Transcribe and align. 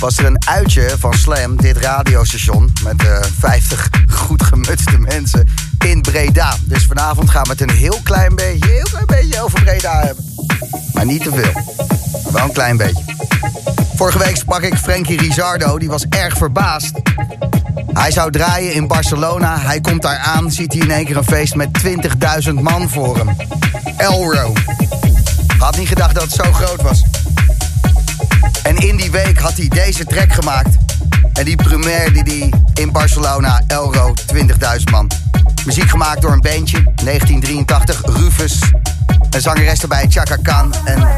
was 0.00 0.18
er 0.18 0.24
een 0.24 0.46
uitje 0.46 0.94
van 0.98 1.14
Slam, 1.14 1.56
dit 1.56 1.76
radiostation... 1.76 2.72
met 2.84 3.02
uh, 3.02 3.18
50 3.38 3.90
goed 4.10 4.42
gemutste 4.42 4.98
mensen 4.98 5.48
in 5.84 6.00
Breda. 6.00 6.56
Dus 6.64 6.86
vanavond 6.86 7.30
gaan 7.30 7.42
we 7.42 7.50
het 7.50 7.60
een 7.60 7.70
heel 7.70 8.00
klein 8.02 8.34
beetje, 8.34 8.70
heel 8.70 8.86
klein 8.90 9.06
beetje 9.06 9.42
over 9.42 9.62
Breda 9.62 10.00
hebben. 10.00 10.24
Maar 10.92 11.04
niet 11.04 11.22
te 11.22 11.30
veel. 11.30 11.52
Maar 12.22 12.32
wel 12.32 12.44
een 12.44 12.52
klein 12.52 12.76
beetje. 12.76 13.04
Vorige 13.94 14.18
week 14.18 14.36
sprak 14.36 14.62
ik 14.62 14.74
Frankie 14.74 15.20
Rizardo, 15.20 15.78
die 15.78 15.88
was 15.88 16.04
erg 16.08 16.36
verbaasd. 16.36 16.92
Hij 17.92 18.10
zou 18.10 18.30
draaien 18.30 18.74
in 18.74 18.86
Barcelona. 18.86 19.58
Hij 19.58 19.80
komt 19.80 20.02
daar 20.02 20.18
aan, 20.18 20.50
ziet 20.50 20.72
hij 20.72 20.82
in 20.82 20.90
één 20.90 21.04
keer 21.04 21.16
een 21.16 21.24
feest 21.24 21.54
met 21.54 21.68
20.000 22.48 22.54
man 22.54 22.88
voor 22.88 23.16
hem. 23.16 23.36
Elro. 23.96 24.52
Had 25.58 25.76
niet 25.76 25.88
gedacht 25.88 26.14
dat 26.14 26.22
het 26.22 26.32
zo 26.32 26.52
groot 26.52 26.82
was. 26.82 27.02
En 28.62 28.76
in 28.76 28.96
die 28.96 29.10
week 29.10 29.38
had 29.38 29.56
hij 29.56 29.68
deze 29.68 30.04
track 30.04 30.32
gemaakt. 30.32 30.76
En 31.32 31.44
die 31.44 31.56
première 31.56 32.10
die 32.10 32.22
hij 32.22 32.52
in 32.74 32.92
Barcelona, 32.92 33.62
Elro, 33.66 34.14
20.000 34.34 34.46
man. 34.90 35.10
Muziek 35.64 35.90
gemaakt 35.90 36.22
door 36.22 36.32
een 36.32 36.40
bandje, 36.40 36.82
1983, 36.82 38.00
Rufus. 38.04 38.58
Een 39.30 39.40
zangeres 39.40 39.82
erbij, 39.82 40.06
Chaka 40.08 40.36
Khan. 40.36 40.74
En 40.84 41.08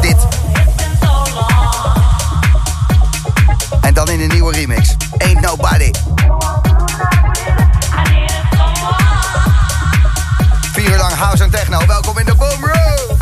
dit. 0.00 0.16
En 3.80 3.94
dan 3.94 4.08
in 4.08 4.20
een 4.20 4.28
nieuwe 4.28 4.52
remix. 4.52 4.96
Ain't 5.18 5.40
Nobody. 5.40 5.90
Vier 10.72 10.90
uur 10.90 10.96
lang 10.96 11.14
house 11.14 11.42
en 11.42 11.50
techno. 11.50 11.86
Welkom 11.86 12.18
in 12.18 12.24
de 12.24 12.34
Boom 12.34 12.60
Room. 12.60 13.17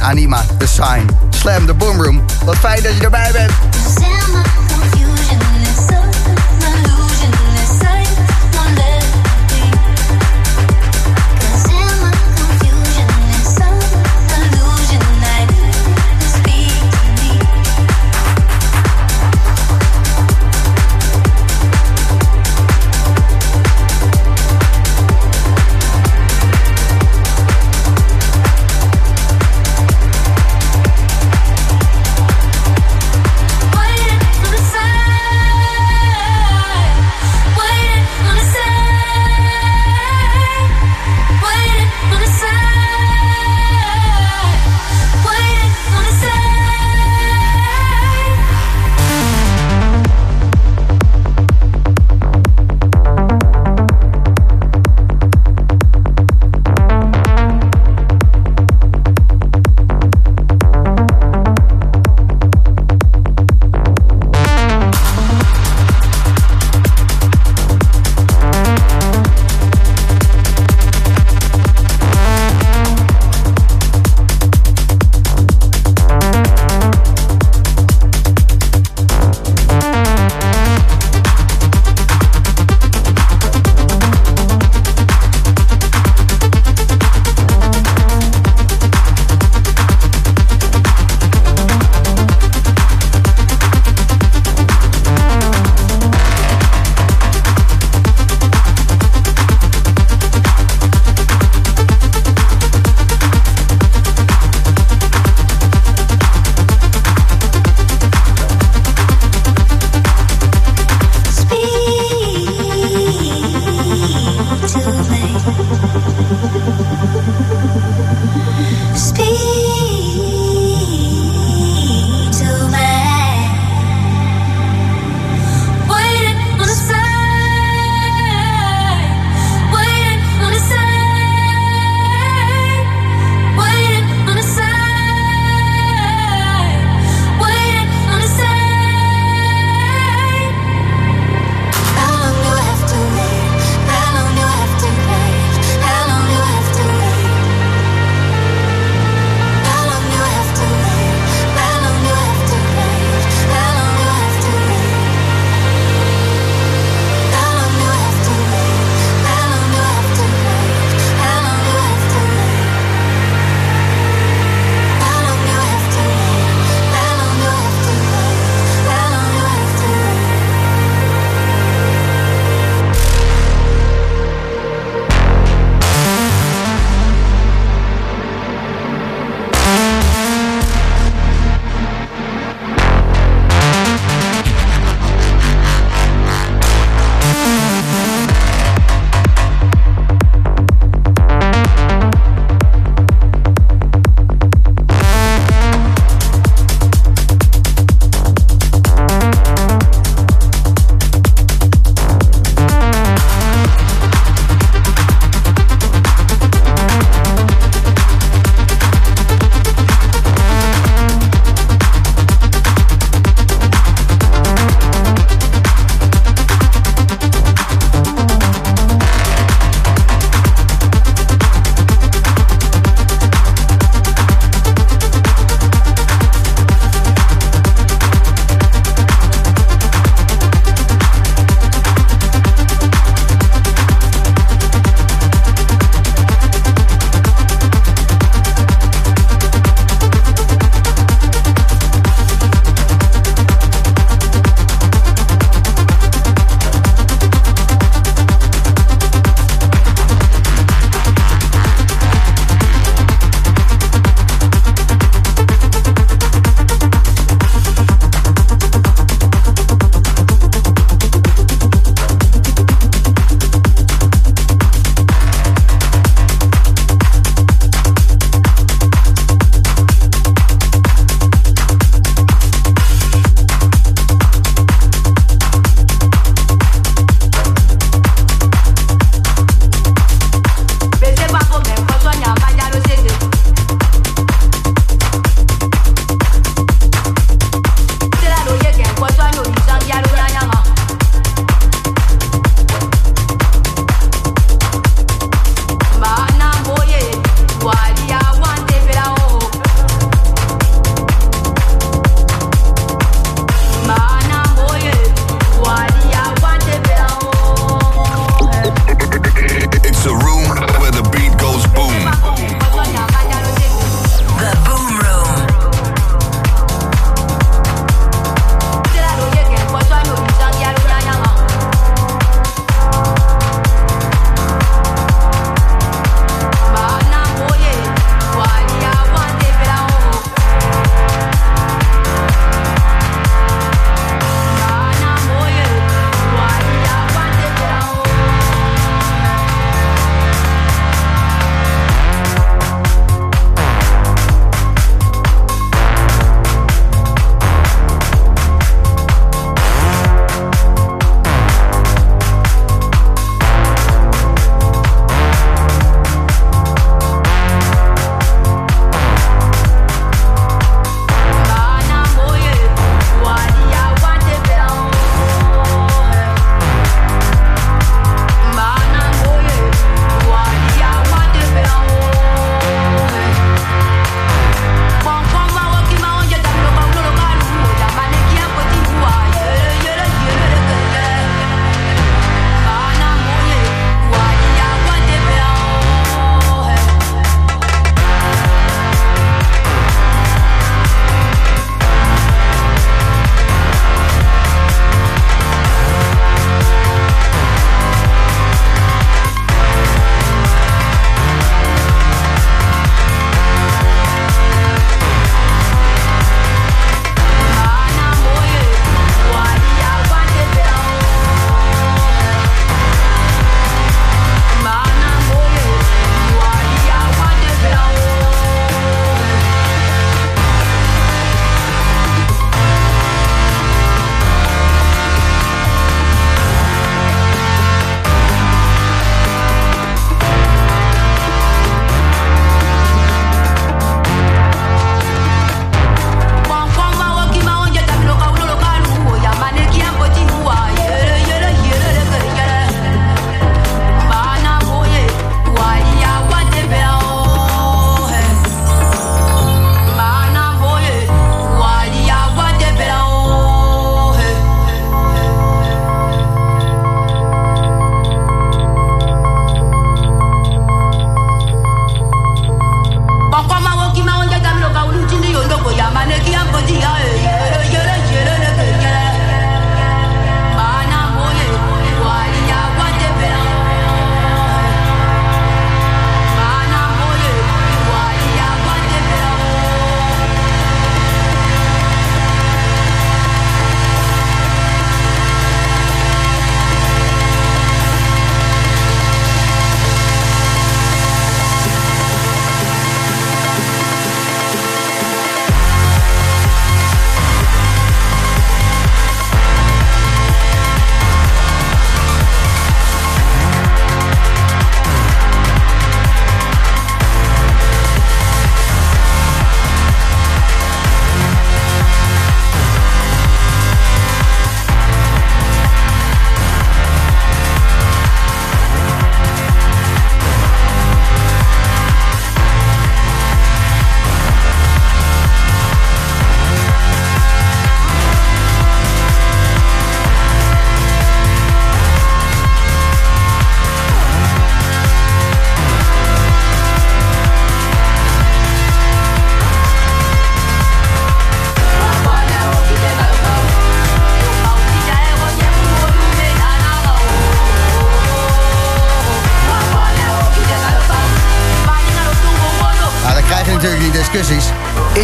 Anima, 0.00 0.44
The 0.58 0.66
Sign. 0.66 1.06
Slam, 1.30 1.66
The 1.66 1.74
Boomroom. 1.74 2.24
Wat 2.44 2.56
fijn 2.56 2.82
dat 2.82 2.96
je 2.96 3.04
erbij 3.04 3.17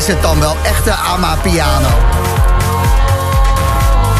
Is 0.05 0.13
het 0.13 0.23
dan 0.23 0.41
wel 0.41 0.57
echte 0.63 0.93
Amapiano? 0.93 1.89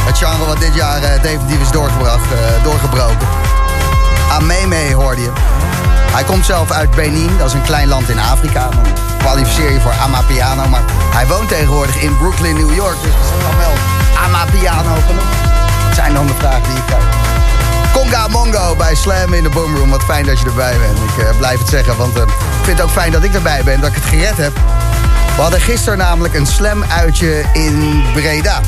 Het 0.07 0.19
genre 0.19 0.47
wat 0.47 0.59
dit 0.59 0.75
jaar 0.75 1.03
uh, 1.03 1.23
definitief 1.23 1.61
is 1.61 1.71
doorgebracht, 1.71 2.33
uh, 2.33 2.63
doorgebroken. 2.63 3.27
Ameme 4.31 4.95
hoorde 4.95 5.23
je. 5.23 5.31
Hij 6.13 6.25
komt 6.25 6.45
zelf 6.45 6.71
uit 6.71 6.91
Benin, 6.91 7.39
dat 7.39 7.47
is 7.47 7.53
een 7.53 7.63
klein 7.63 7.89
land 7.89 8.09
in 8.09 8.19
Afrika. 8.19 8.69
Dan 8.69 8.83
kwalificeer 9.19 9.73
je 9.73 9.81
voor 9.81 9.93
Amapiano, 10.03 10.69
maar 10.69 10.83
hij 11.15 11.27
woont 11.27 11.49
tegenwoordig 11.49 12.03
in 12.03 12.17
Brooklyn, 12.17 12.57
New 12.57 12.75
York. 12.75 12.97
Dus 13.03 13.11
is 13.11 13.43
dan 13.43 13.57
wel 13.59 13.73
Amapiano 14.25 14.95
genoemd? 15.07 15.35
Dat 15.87 15.95
zijn 15.95 16.15
dan 16.15 16.27
de 16.27 16.35
vragen 16.39 16.63
die 16.63 16.77
ik 16.77 16.87
krijg. 16.87 17.05
Conga 17.93 18.29
Mongo 18.29 18.77
bij 18.77 18.95
Slam 18.95 19.33
in 19.33 19.43
de 19.43 19.49
Boomroom. 19.49 19.91
Wat 19.91 20.03
fijn 20.03 20.27
dat 20.27 20.41
je 20.41 20.47
erbij 20.47 20.79
bent. 20.79 20.99
Ik 20.99 21.25
uh, 21.25 21.39
blijf 21.39 21.59
het 21.59 21.69
zeggen, 21.69 21.97
want 21.97 22.17
ik 22.17 22.29
vind 22.63 22.79
het 22.79 22.87
ook 22.87 22.93
fijn 22.93 23.13
dat 23.13 23.23
ik 23.23 23.35
erbij 23.35 23.65
ben, 23.65 23.81
dat 23.81 23.89
ik 23.89 23.95
het 23.95 24.05
gered 24.05 24.37
heb. 24.37 24.53
We 25.35 25.41
hadden 25.41 25.61
gisteren 25.61 25.99
namelijk 25.99 26.35
een 26.35 26.47
Slam-uitje 26.47 27.45
in 27.53 28.03
Breda. 28.13 28.61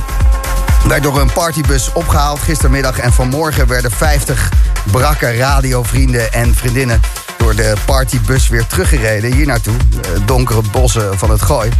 Werd 0.88 1.02
door 1.02 1.20
een 1.20 1.32
partybus 1.32 1.92
opgehaald 1.92 2.38
gistermiddag. 2.38 2.98
En 2.98 3.12
vanmorgen 3.12 3.66
werden 3.66 3.90
50 3.90 4.52
brakke 4.90 5.36
radiovrienden 5.36 6.32
en 6.32 6.54
vriendinnen 6.54 7.00
door 7.38 7.54
de 7.54 7.74
partybus 7.84 8.48
weer 8.48 8.66
teruggereden 8.66 9.32
hier 9.32 9.46
naartoe. 9.46 9.74
Donkere 10.24 10.62
bossen 10.72 11.18
van 11.18 11.30
het 11.30 11.42
Gooi. 11.42 11.70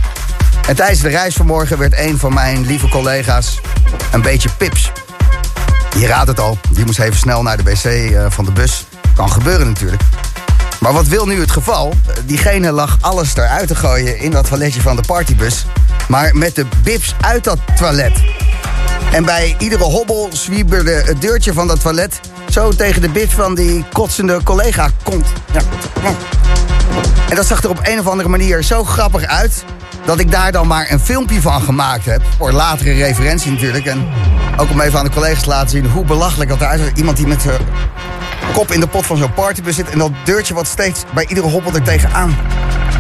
En 0.69 0.77
tijdens 0.77 1.01
de 1.01 1.09
reis 1.09 1.35
vanmorgen 1.35 1.79
werd 1.79 1.99
een 1.99 2.19
van 2.19 2.35
mijn 2.35 2.67
lieve 2.67 2.89
collega's 2.89 3.61
een 4.13 4.23
beetje 4.23 4.49
pips. 4.59 4.93
Je 5.99 6.07
raadt 6.07 6.29
het 6.29 6.41
al, 6.41 6.59
die 6.71 6.85
moest 6.85 6.99
even 6.99 7.19
snel 7.19 7.43
naar 7.43 7.57
de 7.57 7.63
wc 7.63 7.85
eh, 7.85 8.27
van 8.29 8.45
de 8.45 8.53
bus. 8.53 8.87
Kan 9.15 9.31
gebeuren 9.31 9.67
natuurlijk. 9.67 10.03
Maar 10.81 10.93
wat 10.93 11.07
wil 11.07 11.27
nu 11.27 11.41
het 11.41 11.51
geval? 11.51 11.95
Diegene 12.25 12.73
lag 12.73 12.99
alles 13.01 13.37
eruit 13.37 13.69
te 13.69 13.75
gooien 13.75 14.19
in 14.19 14.31
dat 14.31 14.49
toiletje 14.49 14.81
van 14.81 14.97
de 14.97 15.03
partybus. 15.07 15.67
Maar 16.09 16.37
met 16.37 16.55
de 16.55 16.67
bips 16.83 17.15
uit 17.21 17.45
dat 17.45 17.59
toilet. 17.77 18.25
En 19.13 19.25
bij 19.25 19.57
iedere 19.59 19.85
hobbel 19.85 20.29
zwieberde 20.33 20.91
het 20.91 21.21
deurtje 21.21 21.53
van 21.53 21.67
dat 21.67 21.81
toilet... 21.81 22.21
zo 22.51 22.71
tegen 22.71 23.01
de 23.03 23.09
bips 23.09 23.35
van 23.35 23.55
die 23.55 23.85
kotsende 23.93 24.41
collega 24.43 24.91
komt. 25.03 25.27
En 27.29 27.37
dat 27.37 27.47
zag 27.47 27.63
er 27.63 27.71
op 27.71 27.81
een 27.83 27.99
of 27.99 28.07
andere 28.07 28.29
manier 28.29 28.63
zo 28.63 28.85
grappig 28.85 29.25
uit... 29.25 29.65
dat 30.05 30.19
ik 30.19 30.31
daar 30.31 30.53
dan 30.53 30.67
maar 30.67 30.91
een 30.91 31.01
filmpje 31.01 31.41
van 31.41 31.63
gemaakt 31.63 32.05
heb. 32.05 32.23
Voor 32.39 32.53
latere 32.53 32.93
referentie 32.93 33.51
natuurlijk. 33.51 33.87
En 33.87 34.09
ook 34.57 34.71
om 34.71 34.81
even 34.81 34.99
aan 34.99 35.05
de 35.05 35.11
collega's 35.11 35.43
te 35.43 35.49
laten 35.49 35.71
zien 35.71 35.87
hoe 35.87 36.05
belachelijk 36.05 36.51
dat 36.51 36.61
eruit 36.61 36.81
ziet. 36.81 36.99
Iemand 36.99 37.17
die 37.17 37.27
met 37.27 37.43
zijn 37.43 37.61
kop 38.53 38.73
in 38.73 38.81
de 38.81 38.87
pot 38.87 39.07
van 39.07 39.17
zo'n 39.17 39.35
partybus 39.35 39.75
zit... 39.75 39.91
en 39.91 39.99
dat 39.99 40.13
deurtje 40.25 40.55
wat 40.55 40.67
steeds 40.67 41.05
bij 41.15 41.27
iedere 41.29 41.49
hobbel 41.49 41.75
er 41.75 41.83
tegenaan 41.83 42.37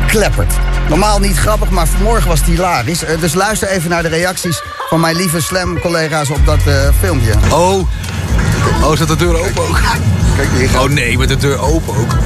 kleppert. 0.06 0.54
Normaal 0.88 1.18
niet 1.18 1.38
grappig, 1.38 1.70
maar 1.70 1.86
vanmorgen 1.86 2.28
was 2.28 2.38
het 2.38 2.48
hilarisch. 2.48 3.02
Uh, 3.02 3.20
dus 3.20 3.34
luister 3.34 3.68
even 3.68 3.90
naar 3.90 4.02
de 4.02 4.08
reacties 4.08 4.62
van 4.88 5.00
mijn 5.00 5.16
lieve 5.16 5.40
Slam-collega's 5.40 6.30
op 6.30 6.46
dat 6.46 6.58
uh, 6.68 6.74
filmpje. 7.00 7.32
Oh. 7.50 7.88
Oh, 8.82 8.96
zit 8.96 9.08
de 9.08 9.16
deur 9.16 9.38
open 9.38 9.62
ook? 9.68 9.80
Kijk, 10.36 10.48
hier 10.56 10.68
gaat... 10.68 10.82
Oh 10.82 10.90
nee, 10.90 11.18
met 11.18 11.28
de 11.28 11.36
deur 11.36 11.60
open 11.60 11.96
ook. 11.96 12.16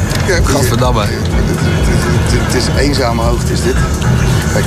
Gadverdamme. 0.44 1.06
Het 1.06 2.54
is 2.54 2.64
eenzame 2.76 3.22
hoogte, 3.22 3.52
is 3.52 3.62
dit. 3.62 3.76
Kijk, 4.52 4.64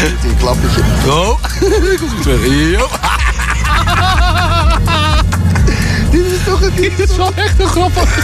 hier 0.00 0.30
een 0.30 0.36
klappertje. 0.36 0.80
Oh, 1.06 1.28
goed 2.00 2.22
terug. 2.22 2.98
Dit 6.60 6.68
is 6.68 6.76
toch 6.76 6.86
een... 6.86 6.96
Dit 6.96 7.10
is 7.10 7.16
wel 7.16 7.32
echt 7.34 7.60
een 7.60 7.66
grappig. 7.66 8.14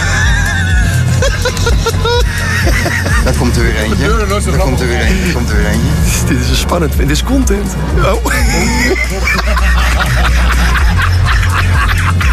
Daar 3.25 3.35
komt 3.39 3.57
er 3.57 3.63
weer 3.63 3.77
eentje. 3.77 4.09
Daar 4.51 4.59
komt 4.59 4.81
er 4.81 4.87
weer 4.87 5.01
eentje. 5.01 5.23
Daar 5.25 5.33
komt 5.33 5.51
er 5.51 5.57
weer 5.57 5.67
eentje. 5.67 6.27
Dit 6.35 6.39
is 6.51 6.59
spannend. 6.59 6.97
Dit 6.97 7.11
is 7.11 7.23
content. 7.23 7.75
Oh. 7.97 8.25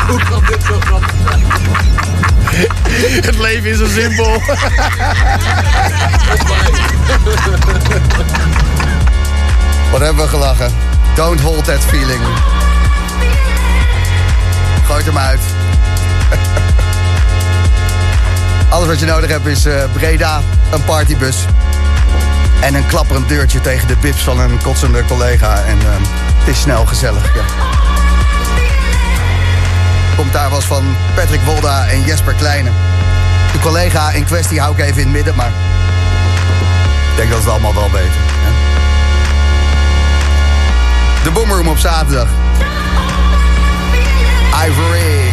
Hoe 0.07 0.23
kan 0.29 0.43
dit 0.47 0.63
zo 0.67 0.79
grappig 0.79 1.11
zijn? 1.27 1.41
Het 3.23 3.37
leven 3.37 3.69
is 3.69 3.77
zo 3.77 3.87
simpel. 3.87 4.31
Wat 9.91 10.01
hebben 10.01 10.23
we 10.23 10.29
gelachen. 10.29 10.71
Don't 11.15 11.41
hold 11.41 11.65
that 11.65 11.79
feeling. 11.79 12.21
Gooi 14.85 15.03
hem 15.03 15.17
uit. 15.17 15.39
Alles 18.69 18.87
wat 18.87 18.99
je 18.99 19.05
nodig 19.05 19.29
hebt 19.29 19.45
is 19.45 19.65
uh, 19.65 19.83
Breda, 19.93 20.41
een 20.71 20.83
partybus. 20.83 21.45
En 22.59 22.75
een 22.75 22.87
klapperend 22.87 23.27
deurtje 23.27 23.61
tegen 23.61 23.87
de 23.87 23.95
bips 24.01 24.21
van 24.21 24.39
een 24.39 24.61
kotsende 24.61 25.05
collega. 25.05 25.63
En 25.63 25.77
uh, 25.77 25.83
het 26.37 26.47
is 26.47 26.61
snel 26.61 26.85
gezellig. 26.85 27.35
Ja. 27.35 27.41
Komt 30.15 30.33
daar 30.33 30.49
was 30.49 30.65
van 30.65 30.95
Patrick 31.15 31.41
Wolda 31.45 31.87
en 31.87 32.03
Jesper 32.03 32.33
Kleine. 32.33 32.69
De 33.51 33.59
collega 33.59 34.11
in 34.11 34.25
kwestie 34.25 34.59
hou 34.59 34.73
ik 34.73 34.79
even 34.79 34.97
in 34.97 35.03
het 35.03 35.15
midden, 35.15 35.35
maar... 35.35 35.51
Ik 37.11 37.19
denk 37.19 37.29
dat 37.29 37.41
ze 37.41 37.43
het 37.43 37.53
allemaal 37.53 37.73
wel 37.73 37.91
weten. 37.91 38.21
De 41.23 41.31
Boomroom 41.31 41.67
op 41.67 41.77
zaterdag. 41.77 42.27
Ivory. 44.65 45.32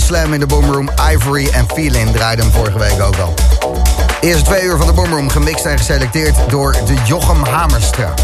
Slam 0.00 0.32
in 0.32 0.40
de 0.40 0.46
Boomroom. 0.46 0.90
Ivory 1.12 1.48
en 1.52 1.66
Feeling 1.74 2.12
draaiden 2.12 2.44
hem 2.44 2.54
vorige 2.54 2.78
week 2.78 3.02
ook 3.02 3.16
al. 3.16 3.34
Eerste 4.20 4.44
twee 4.44 4.62
uur 4.62 4.76
van 4.76 4.86
de 4.86 4.92
Boomroom 4.92 5.28
gemixt 5.30 5.64
en 5.64 5.78
geselecteerd 5.78 6.36
door 6.48 6.72
de 6.72 6.94
Jochem 7.04 7.44
Hamerstra. 7.44 8.14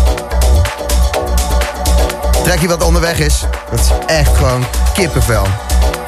Trekje 2.43 2.69
wat 2.69 2.83
onderweg 2.83 3.19
is, 3.19 3.45
dat 3.71 3.81
is 3.81 3.91
echt 4.07 4.37
gewoon 4.37 4.65
kippenvel. 4.95 5.47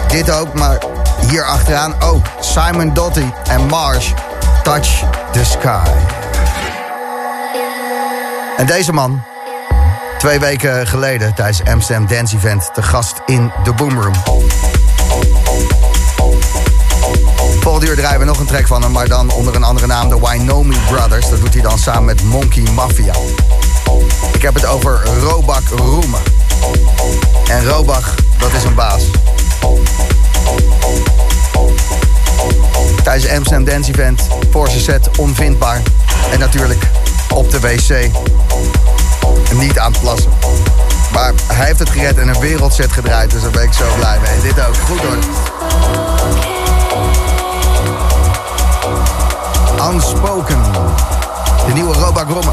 Dit 0.08 0.30
ook, 0.30 0.54
maar 0.54 0.78
hier 1.28 1.44
achteraan 1.44 1.94
ook 2.02 2.26
Simon 2.40 2.94
Dotty 2.94 3.26
en 3.48 3.66
Marsh, 3.66 4.12
Touch 4.62 5.02
the 5.32 5.44
Sky. 5.44 5.90
En 8.56 8.66
deze 8.66 8.92
man, 8.92 9.22
twee 10.24 10.40
weken 10.40 10.86
geleden 10.86 11.34
tijdens 11.34 11.64
Amsterdam 11.64 12.06
Dance 12.06 12.36
Event... 12.36 12.70
te 12.74 12.82
gast 12.82 13.14
in 13.26 13.52
de 13.64 13.72
Boomroom. 13.72 14.14
Volgende 17.60 17.86
uur 17.86 17.96
draaien 17.96 18.18
we 18.18 18.24
nog 18.24 18.38
een 18.38 18.46
track 18.46 18.66
van 18.66 18.82
hem, 18.82 18.92
maar 18.92 19.08
dan 19.08 19.30
onder 19.30 19.54
een 19.54 19.62
andere 19.62 19.86
naam, 19.86 20.08
de 20.08 20.20
Wynomi 20.20 20.76
Brothers. 20.90 21.28
Dat 21.28 21.40
doet 21.40 21.52
hij 21.52 21.62
dan 21.62 21.78
samen 21.78 22.04
met 22.04 22.22
Monkey 22.22 22.62
Mafia. 22.74 23.14
Ik 24.32 24.42
heb 24.42 24.54
het 24.54 24.66
over 24.66 25.02
Robak 25.20 25.68
Roemen. 25.68 26.20
En 27.50 27.64
Robach, 27.64 28.14
dat 28.38 28.52
is 28.52 28.64
een 28.64 28.74
baas. 28.74 29.02
Tijdens 33.02 33.32
Amsterdam 33.32 33.64
Dance 33.64 33.90
Event, 33.90 34.28
voor 34.50 34.68
zijn 34.68 34.80
set 34.80 35.08
onvindbaar. 35.18 35.82
En 36.32 36.38
natuurlijk 36.38 36.90
op 37.34 37.50
de 37.50 37.60
wc. 37.60 38.10
Niet 39.52 39.78
aan 39.78 39.92
het 39.92 40.00
plassen. 40.00 40.32
Maar 41.12 41.32
hij 41.52 41.66
heeft 41.66 41.78
het 41.78 41.90
gered 41.90 42.18
en 42.18 42.28
een 42.28 42.40
wereldset 42.40 42.92
gedraaid, 42.92 43.30
dus 43.30 43.42
daar 43.42 43.50
ben 43.50 43.62
ik 43.62 43.72
zo 43.72 43.84
blij 43.96 44.18
mee. 44.20 44.40
Dit 44.40 44.66
ook, 44.66 44.76
goed 44.76 45.00
hoor. 45.00 45.18
Unspoken. 49.92 50.62
De 51.66 51.72
nieuwe 51.72 51.94
Roba 51.94 52.24
Gromme. 52.24 52.52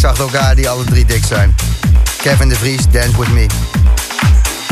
Tracks 0.00 0.20
achter 0.20 0.38
elkaar 0.38 0.54
die 0.54 0.68
alle 0.68 0.84
drie 0.84 1.04
dik 1.04 1.24
zijn. 1.24 1.54
Kevin 2.22 2.48
de 2.48 2.54
Vries, 2.54 2.82
Dance 2.90 3.18
With 3.18 3.28
Me. 3.28 3.46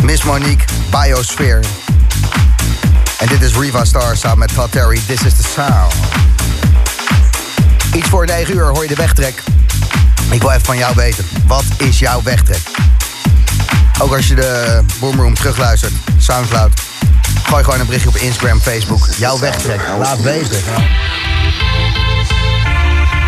Miss 0.03 0.22
Monique, 0.22 0.64
Biosphere. 0.91 1.61
En 3.18 3.26
dit 3.26 3.43
is 3.43 3.55
Riva 3.55 3.85
Star 3.85 4.16
samen 4.16 4.39
met 4.39 4.55
Todd 4.55 4.72
Terry, 4.72 5.01
This 5.07 5.22
is 5.22 5.35
the 5.35 5.43
Sound. 5.55 5.93
Iets 7.95 8.09
voor 8.09 8.26
9 8.26 8.55
uur 8.55 8.68
hoor 8.68 8.83
je 8.83 8.89
de 8.89 8.95
wegtrek. 8.95 9.43
Ik 10.31 10.41
wil 10.41 10.51
even 10.51 10.64
van 10.64 10.79
jou 10.79 10.95
weten, 10.95 11.24
wat 11.47 11.64
is 11.76 11.99
jouw 11.99 12.22
wegtrek? 12.22 12.61
Ook 13.99 14.16
als 14.16 14.29
je 14.29 14.35
de 14.35 14.81
Boomroom 15.01 15.35
terugluistert, 15.35 15.93
Soundcloud. 16.18 16.72
Gooi 17.43 17.64
gewoon 17.64 17.81
een 17.81 17.87
berichtje 17.87 18.09
op 18.09 18.16
Instagram, 18.16 18.61
Facebook. 18.61 19.09
Jouw 19.16 19.39
wegtrek. 19.39 19.81
Laat 19.99 20.22
weten. 20.22 20.62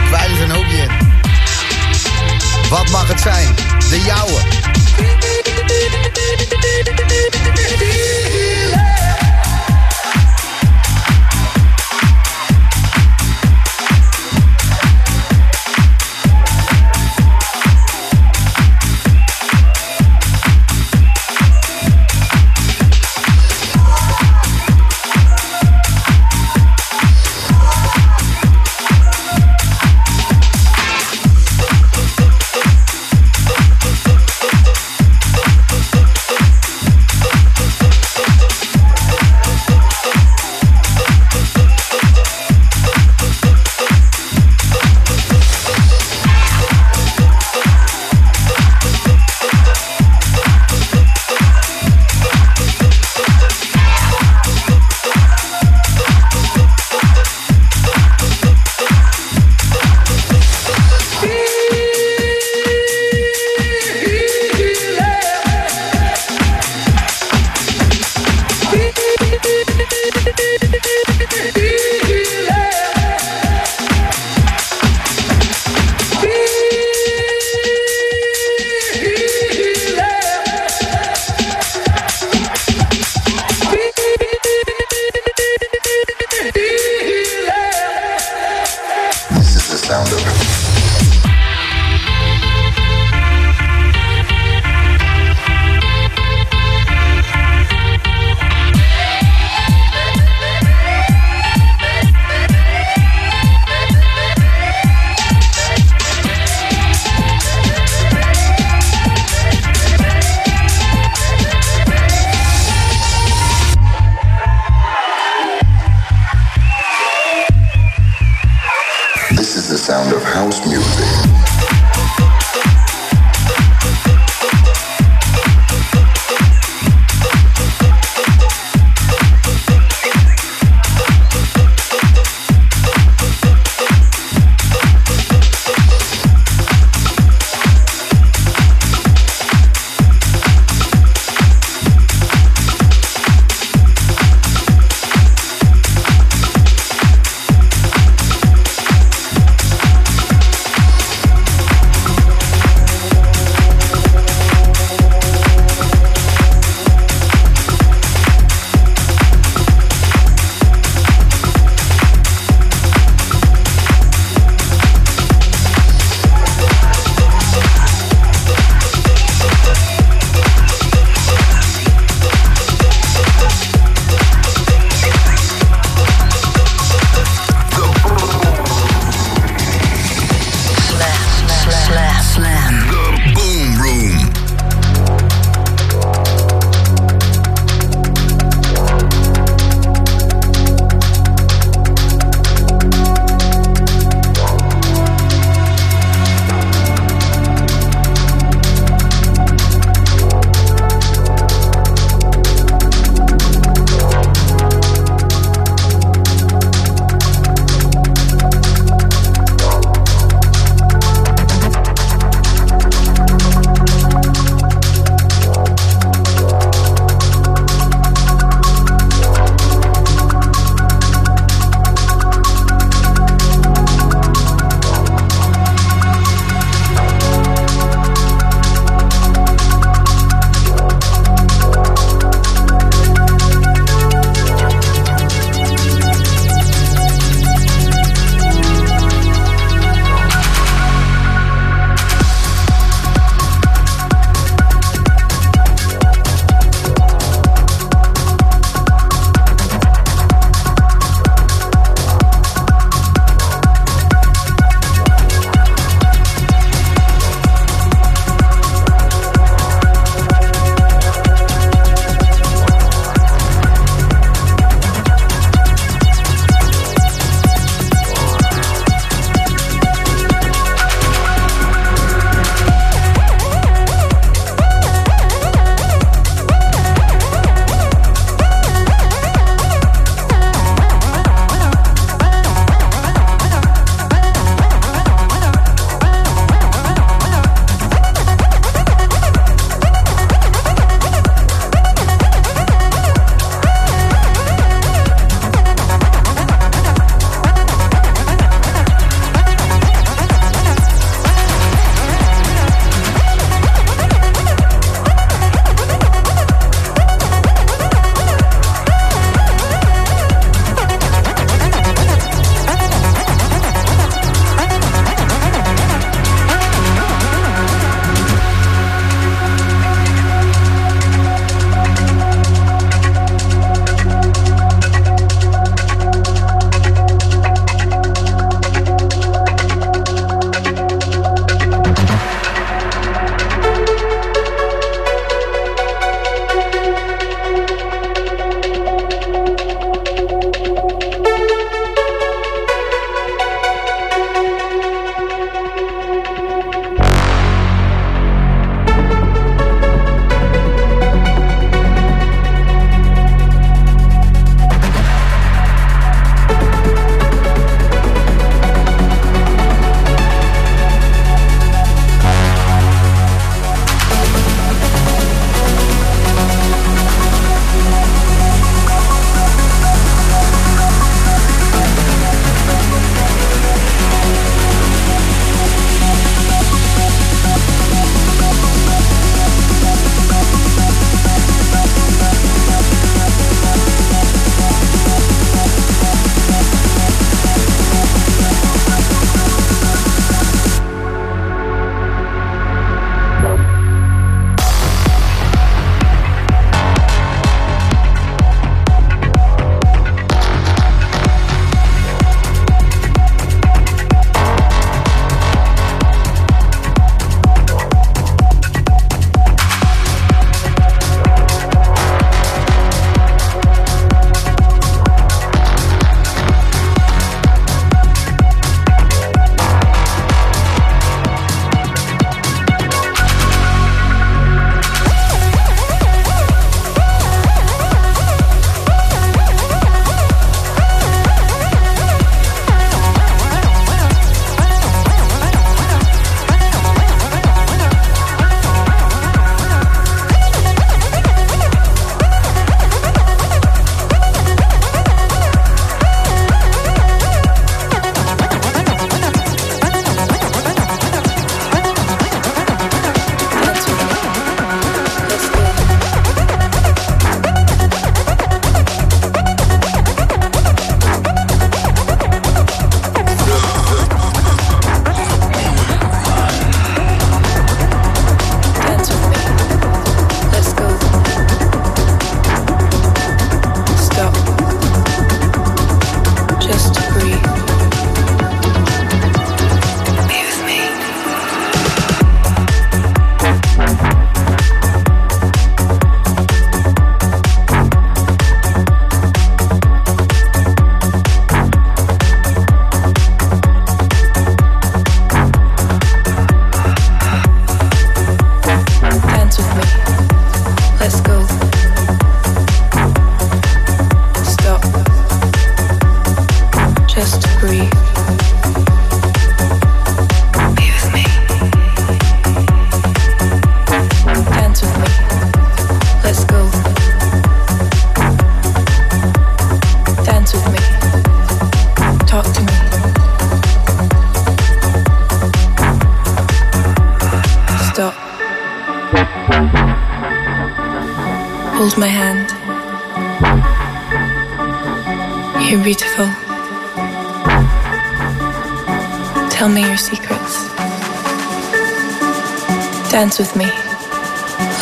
Kwijt 0.08 0.30
er 0.30 0.42
een 0.42 0.50
hoekje. 0.50 1.09
Wat 2.70 2.90
mag 2.90 3.08
het 3.08 3.20
zijn? 3.20 3.54
De 3.88 4.00
jouwe. 4.00 4.59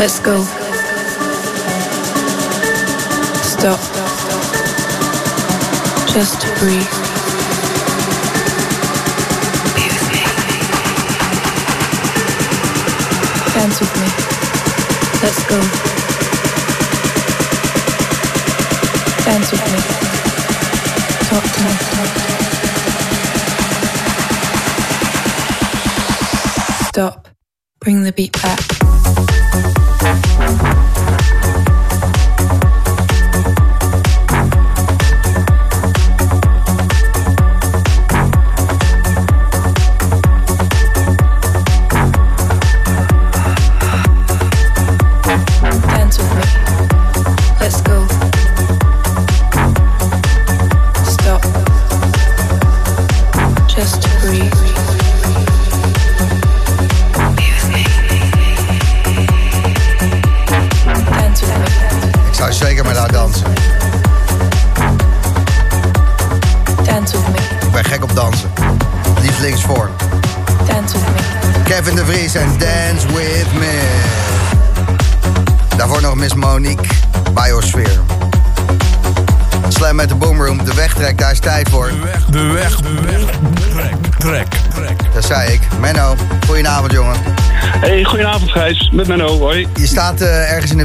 Let's 0.09 0.21
go. 0.21 0.58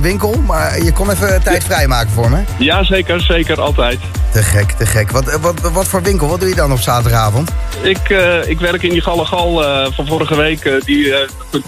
Winkel, 0.03 0.41
maar 0.45 0.83
je 0.83 0.93
kon 0.93 1.11
even 1.11 1.43
tijd 1.43 1.63
vrijmaken 1.63 2.11
voor 2.11 2.29
me. 2.29 2.37
Ja, 2.57 2.83
zeker, 2.83 3.21
zeker, 3.21 3.61
altijd. 3.61 3.99
Te 4.31 4.43
gek, 4.43 4.71
te 4.71 4.85
gek. 4.85 5.11
Wat, 5.11 5.39
wat, 5.41 5.59
wat 5.71 5.87
voor 5.87 6.01
winkel? 6.01 6.27
Wat 6.27 6.39
doe 6.39 6.49
je 6.49 6.55
dan 6.55 6.71
op 6.71 6.79
zaterdagavond? 6.79 7.51
Ik, 7.81 8.09
eh, 8.09 8.49
ik 8.49 8.59
werk 8.59 8.83
in 8.83 8.89
die 8.89 9.01
Gallegal 9.01 9.63
eh 9.63 9.91
van 9.91 10.07
vorige 10.07 10.35
week, 10.35 10.65
eh, 10.65 10.81
die, 10.85 11.13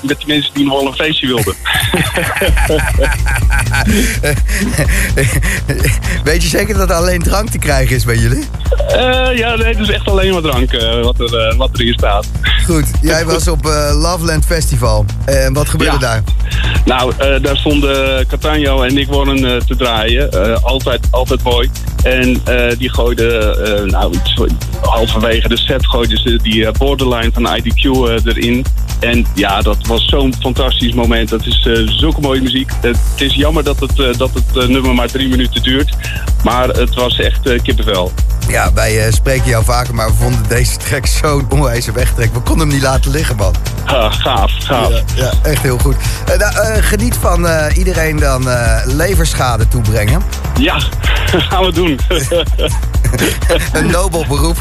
met 0.01 0.17
die 0.17 0.27
mensen 0.27 0.53
die 0.53 0.65
nog 0.65 0.79
wel 0.79 0.87
een 0.87 0.93
feestje 0.93 1.27
wilden. 1.27 1.55
Weet 6.23 6.43
je 6.43 6.49
zeker 6.49 6.77
dat 6.77 6.89
er 6.89 6.95
alleen 6.95 7.21
drank 7.21 7.49
te 7.49 7.57
krijgen 7.57 7.95
is 7.95 8.05
bij 8.05 8.17
jullie? 8.17 8.45
Ja, 9.33 9.55
nee, 9.55 9.67
het 9.67 9.79
is 9.79 9.89
echt 9.89 10.07
alleen 10.07 10.33
maar 10.33 10.41
drank 10.41 10.71
wat, 11.01 11.19
er, 11.19 11.55
wat 11.57 11.69
er 11.73 11.81
hier 11.81 11.93
staat. 11.93 12.25
Goed, 12.65 12.85
jij 13.01 13.25
was 13.25 13.47
op 13.47 13.65
eh, 13.65 13.91
Loveland 14.01 14.45
Festival. 14.45 15.05
En 15.25 15.53
wat 15.53 15.69
gebeurde 15.69 15.93
Ja. 15.93 15.99
daar? 15.99 16.23
Nou, 16.85 17.13
eh, 17.17 17.41
daar 17.41 17.57
stonden 17.57 18.27
Catanjo 18.27 18.81
en 18.81 18.93
Nick 18.93 19.07
Warren 19.07 19.45
eh, 19.55 19.61
te 19.61 19.75
draaien. 19.75 20.31
Eh, 20.31 20.63
altijd, 20.63 21.07
altijd 21.11 21.43
mooi. 21.43 21.69
En 22.03 22.41
eh, 22.45 22.77
die 22.77 22.89
gooiden, 22.89 23.65
eh, 23.65 23.83
nou, 23.83 24.15
halverwege 24.81 25.47
de 25.47 25.57
set 25.57 25.87
gooiden 25.87 26.17
ze 26.17 26.39
die 26.43 26.65
eh, 26.65 26.71
borderline 26.73 27.31
van 27.33 27.47
IDQ 27.57 27.83
eh, 27.83 28.25
erin. 28.25 28.65
En 28.99 29.25
ja, 29.35 29.61
dat 29.61 29.77
was 29.87 30.05
zo'n 30.05 30.33
fantastisch 30.39 30.93
moment. 30.93 31.29
Dat 31.29 31.45
is 31.45 31.67
eh, 31.67 31.87
zulke 31.87 32.21
mooie 32.21 32.41
muziek. 32.41 32.69
het 32.81 32.97
is 33.17 33.33
jammer 33.35 33.63
dat 33.63 33.79
het, 33.79 33.99
eh, 33.99 34.17
dat 34.17 34.29
het 34.33 34.57
eh, 34.63 34.67
nummer 34.67 34.93
maar 34.95 35.07
drie 35.07 35.27
minuten 35.27 35.63
duurt. 35.63 35.89
Maar 36.43 36.67
het 36.67 36.93
was 36.95 37.19
echt 37.19 37.47
eh, 37.49 37.61
kippenvel. 37.63 38.11
Ja, 38.47 38.73
wij 38.73 39.05
eh, 39.05 39.13
spreken 39.13 39.49
jou 39.49 39.63
vaker, 39.63 39.95
maar 39.95 40.07
we 40.07 40.13
vonden 40.13 40.43
deze 40.47 40.77
track 40.77 41.05
zo'n 41.05 41.45
onwijze 41.49 41.91
wegtrek. 41.91 42.33
We 42.33 42.39
konden 42.39 42.67
hem 42.67 42.75
niet 42.75 42.83
laten 42.83 43.11
liggen, 43.11 43.35
man. 43.35 43.55
Gaaf, 43.85 44.15
gaaf. 44.19 44.51
Ja, 44.67 45.01
ja, 45.15 45.31
echt 45.43 45.61
heel 45.61 45.77
goed. 45.77 45.95
Eh, 46.25 46.37
nou, 46.37 46.55
eh, 46.55 46.83
geniet 46.83 47.15
van 47.15 47.47
iedereen 47.75 48.17
dan 48.17 48.47
leverschade 48.85 49.67
toebrengen. 49.67 50.21
Ja, 50.59 50.79
gaan 51.49 51.65
we 51.65 51.71
doen. 51.71 51.99
Een 53.73 53.87
nobel 53.91 54.25
beroep. 54.27 54.57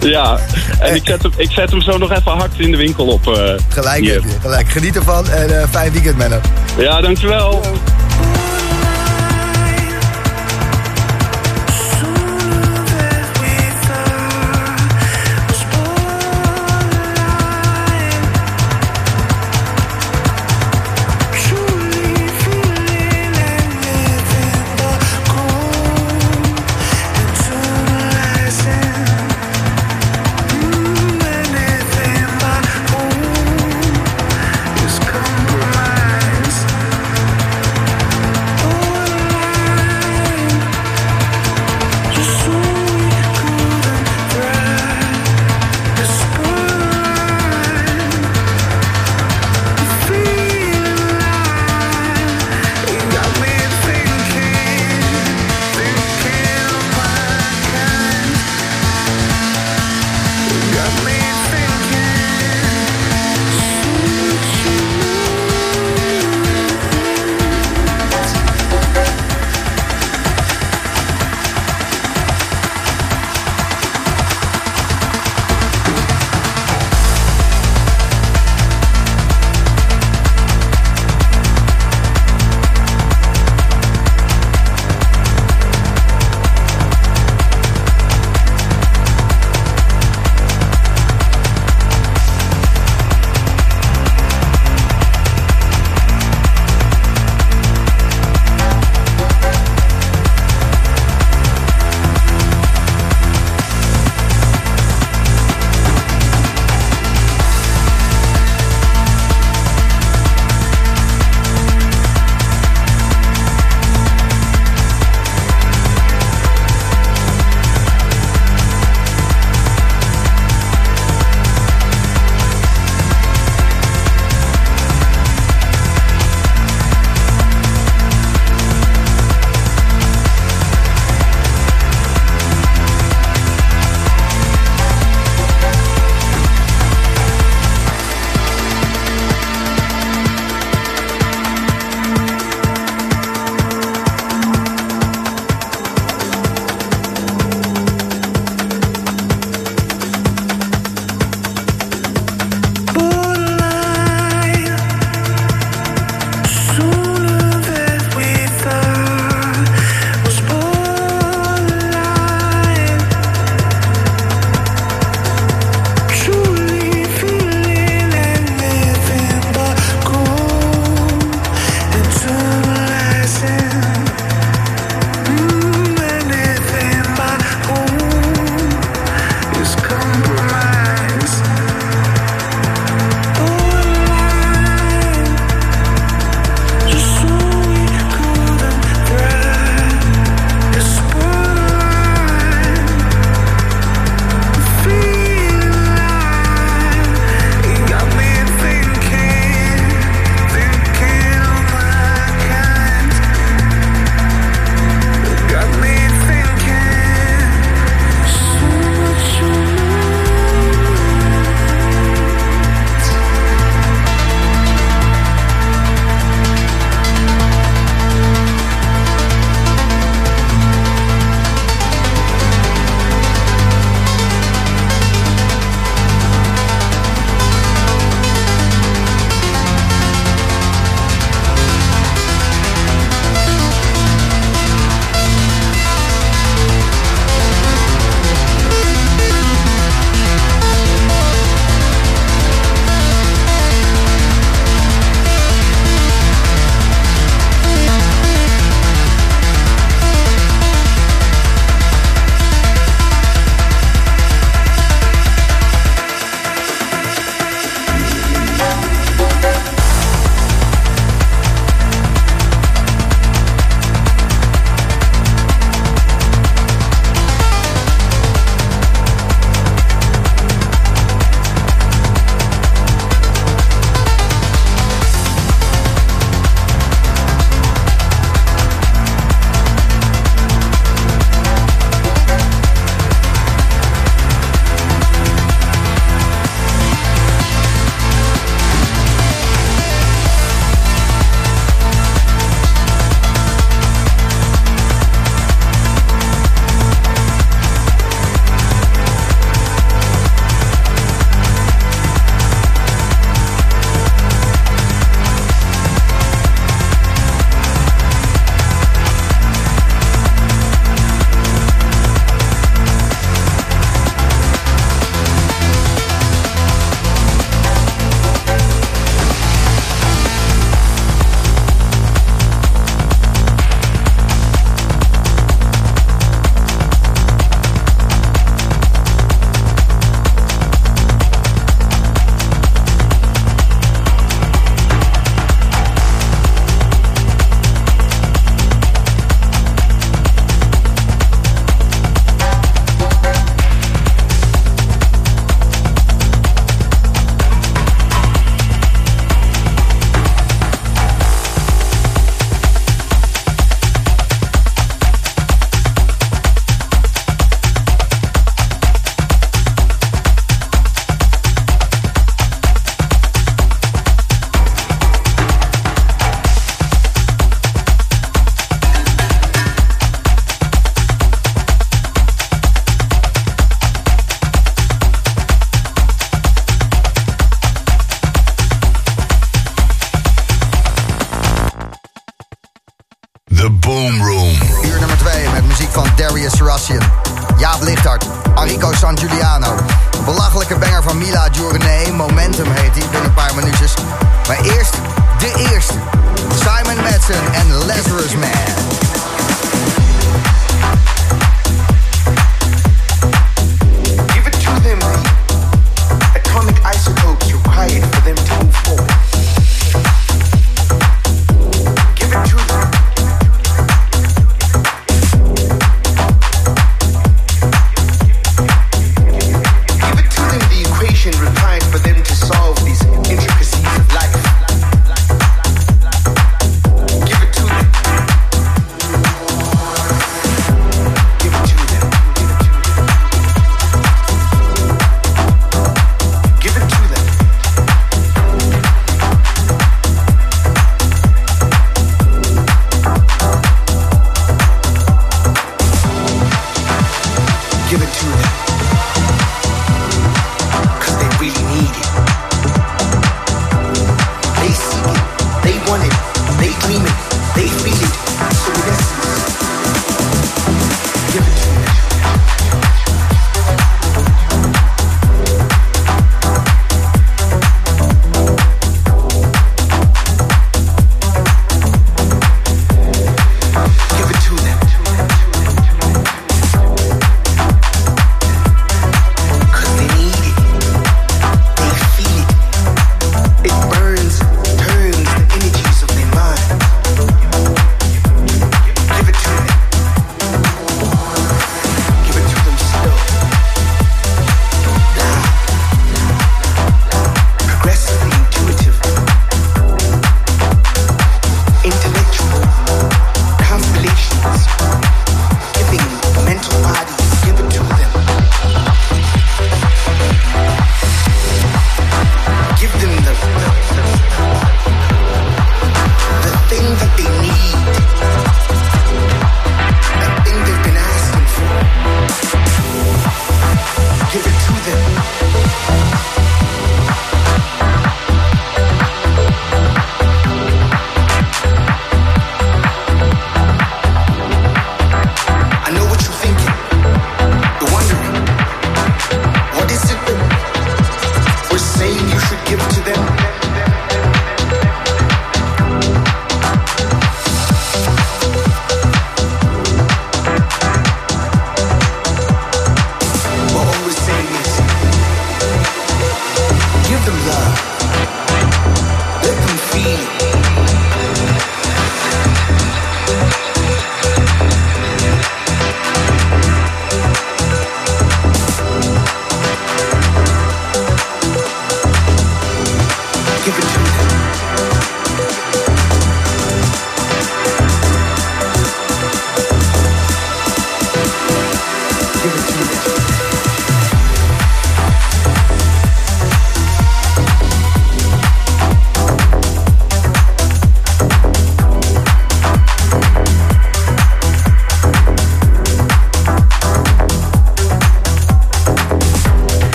ja, 0.00 0.38
en 0.80 0.94
ik 0.94 1.02
zet, 1.04 1.22
hem, 1.22 1.32
ik 1.36 1.50
zet 1.50 1.70
hem 1.70 1.82
zo 1.82 1.98
nog 1.98 2.10
even 2.10 2.32
hard 2.32 2.58
in 2.58 2.70
de 2.70 2.76
winkel 2.76 3.06
op. 3.06 3.26
Gelijk 3.68 4.04
je, 4.04 4.22
gelijk. 4.40 4.68
Geniet 4.68 4.96
ervan 4.96 5.30
en 5.30 5.68
fijn 5.70 5.92
weekend, 5.92 6.16
Menno. 6.16 6.40
Ja, 6.78 7.00
dankjewel. 7.00 7.60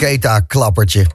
Keta-klappertje. 0.00 1.06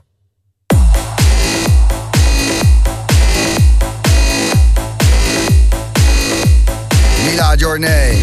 Mila 7.24 7.54
Journey. 7.56 8.18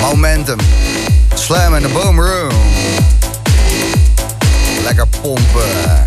Momentum. 0.00 0.58
Slam 1.34 1.74
in 1.74 1.82
the 1.82 1.88
boom 1.88 2.20
room. 2.20 2.52
Lekker 4.82 5.06
pompen. 5.20 6.04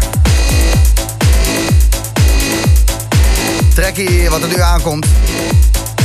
Trekkie, 3.74 4.30
wat 4.30 4.42
er 4.42 4.48
nu 4.48 4.62
aankomt, 4.62 5.06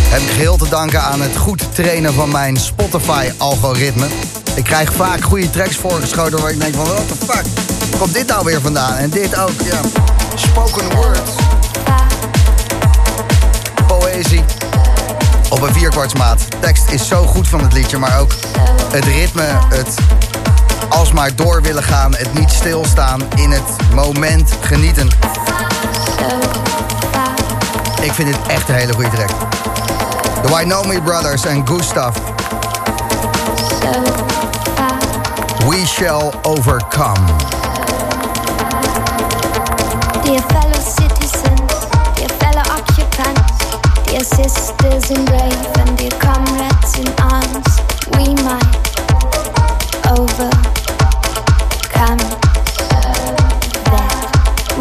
heb 0.09 0.21
ik 0.21 0.29
geheel 0.29 0.57
te 0.57 0.69
danken 0.69 1.03
aan 1.03 1.21
het 1.21 1.37
goed 1.37 1.75
trainen 1.75 2.15
van 2.15 2.31
mijn 2.31 2.57
Spotify-algoritme. 2.57 4.07
Ik 4.57 4.65
krijg 4.65 4.93
vaak 4.93 5.23
goede 5.23 5.51
tracks 5.51 5.77
voorgeschoten 5.77 6.41
waar 6.41 6.51
ik 6.51 6.61
denk 6.61 6.75
van, 6.75 6.85
what 6.85 7.09
the 7.09 7.15
fuck, 7.27 7.45
komt 7.99 8.15
dit 8.15 8.27
nou 8.27 8.45
weer 8.45 8.61
vandaan? 8.61 8.95
En 8.95 9.11
dit 9.11 9.39
ook, 9.39 9.61
ja. 9.65 9.81
Spoken 10.35 10.95
words. 10.95 11.31
Poëzie. 13.87 14.45
Op 15.49 15.63
een 15.63 15.73
vierkwartsmaat. 15.73 16.47
Tekst 16.61 16.91
is 16.91 17.09
zo 17.09 17.27
goed 17.27 17.49
van 17.49 17.61
het 17.63 17.73
liedje, 17.73 17.99
maar 17.99 18.21
ook 18.21 18.33
het 18.93 19.05
ritme, 19.05 19.59
het 19.69 19.95
alsmaar 20.89 21.35
door 21.35 21.63
willen 21.63 21.83
gaan, 21.83 22.15
het 22.15 22.35
niet 22.35 22.51
stilstaan, 22.51 23.23
in 23.35 23.51
het 23.51 23.95
moment 23.95 24.51
genieten. 24.61 25.09
Ik 28.01 28.13
vind 28.13 28.29
dit 28.29 28.39
echt 28.47 28.69
een 28.69 28.75
hele 28.75 28.93
goede 28.93 29.11
track. 29.11 29.31
The 30.43 30.57
Wynomi 30.57 31.01
Brothers 31.01 31.45
en 31.45 31.69
Gustav. 31.69 32.36
We 35.69 35.85
shall 35.85 36.33
overcome. 36.45 37.25
Dear 40.25 40.43
fellow 40.43 40.81
citizens, 40.83 41.71
dear 42.17 42.29
fellow 42.43 42.67
occupants, 42.67 43.55
dear 44.11 44.25
sisters 44.25 45.11
in 45.11 45.25
brave 45.27 45.67
and 45.79 45.97
dear 45.99 46.11
comrades 46.19 46.99
in 46.99 47.09
arms, 47.21 47.79
we 48.19 48.35
might 48.43 48.75
overcome. 50.19 50.67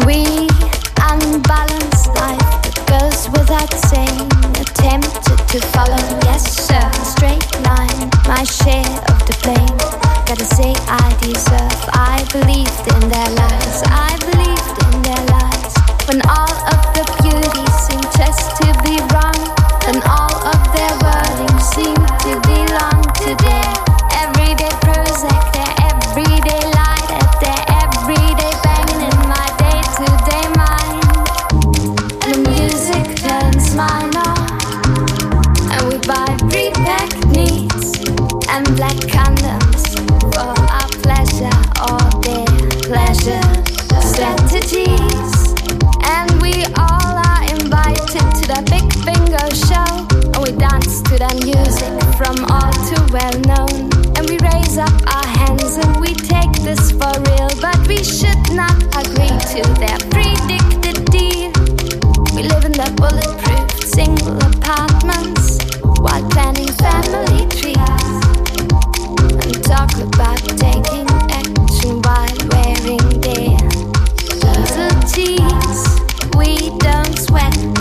We 0.04 0.48
unbalanced 0.98 2.08
life 2.18 2.50
that 2.62 2.78
goes 2.90 3.28
without 3.30 3.72
saying, 3.86 4.30
attempted 4.58 5.38
to 5.48 5.60
follow, 5.68 6.02
yes 6.26 6.42
sir, 6.66 6.90
straight 7.04 7.55
my 8.28 8.42
share 8.44 8.92
of 9.10 9.18
the 9.26 9.36
blame. 9.42 9.78
Gotta 10.26 10.44
say 10.44 10.74
I 10.88 11.06
deserve, 11.22 11.82
I 11.94 12.26
believed 12.32 12.84
in 12.94 13.08
their 13.08 13.30
lies, 13.38 13.82
I 13.86 14.18
believed 14.26 14.76
in 14.82 14.85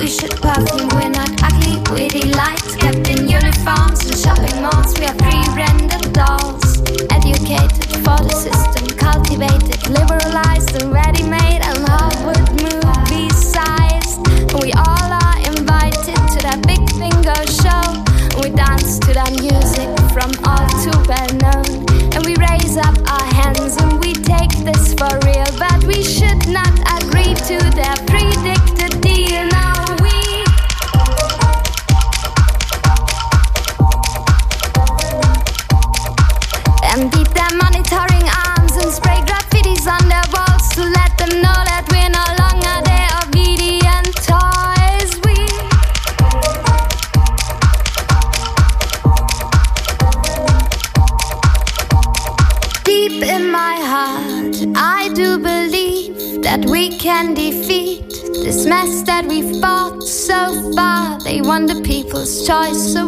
we 0.06 0.12
should 0.12 0.40
perfume, 0.40 0.88
we're 0.90 1.10
not 1.10 1.32
ugly, 1.42 1.82
we 1.92 2.08
delight. 2.08 2.62
Kept 2.78 3.10
in 3.10 3.28
uniforms 3.28 4.06
and 4.06 4.16
shopping 4.16 4.62
malls, 4.62 4.94
we 5.00 5.06
are 5.08 5.18
free 5.18 5.56
rendered 5.58 6.05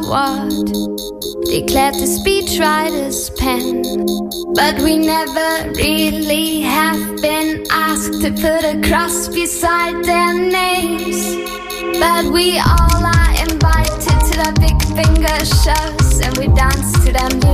Award, 0.08 0.68
declared 1.51 1.95
the 1.95 2.08
speechwriter's 2.08 3.30
pen. 3.32 3.84
But 4.55 4.82
we 4.82 4.95
never 4.95 5.70
really 5.74 6.62
have 6.62 7.22
been 7.22 7.66
asked 7.70 8.22
to 8.22 8.32
put 8.32 8.64
a 8.64 8.80
cross 8.88 9.28
beside 9.28 10.05
their 10.05 10.34
names. 10.34 11.36
But 11.99 12.32
we 12.32 12.58
all 12.58 13.03
are 13.03 13.32
invited 13.51 14.18
to 14.30 14.36
the 14.43 14.51
big 14.64 14.80
finger 14.95 15.39
shows, 15.43 16.22
and 16.22 16.38
we 16.38 16.47
dance 16.55 16.93
to 17.03 17.12
the 17.12 17.47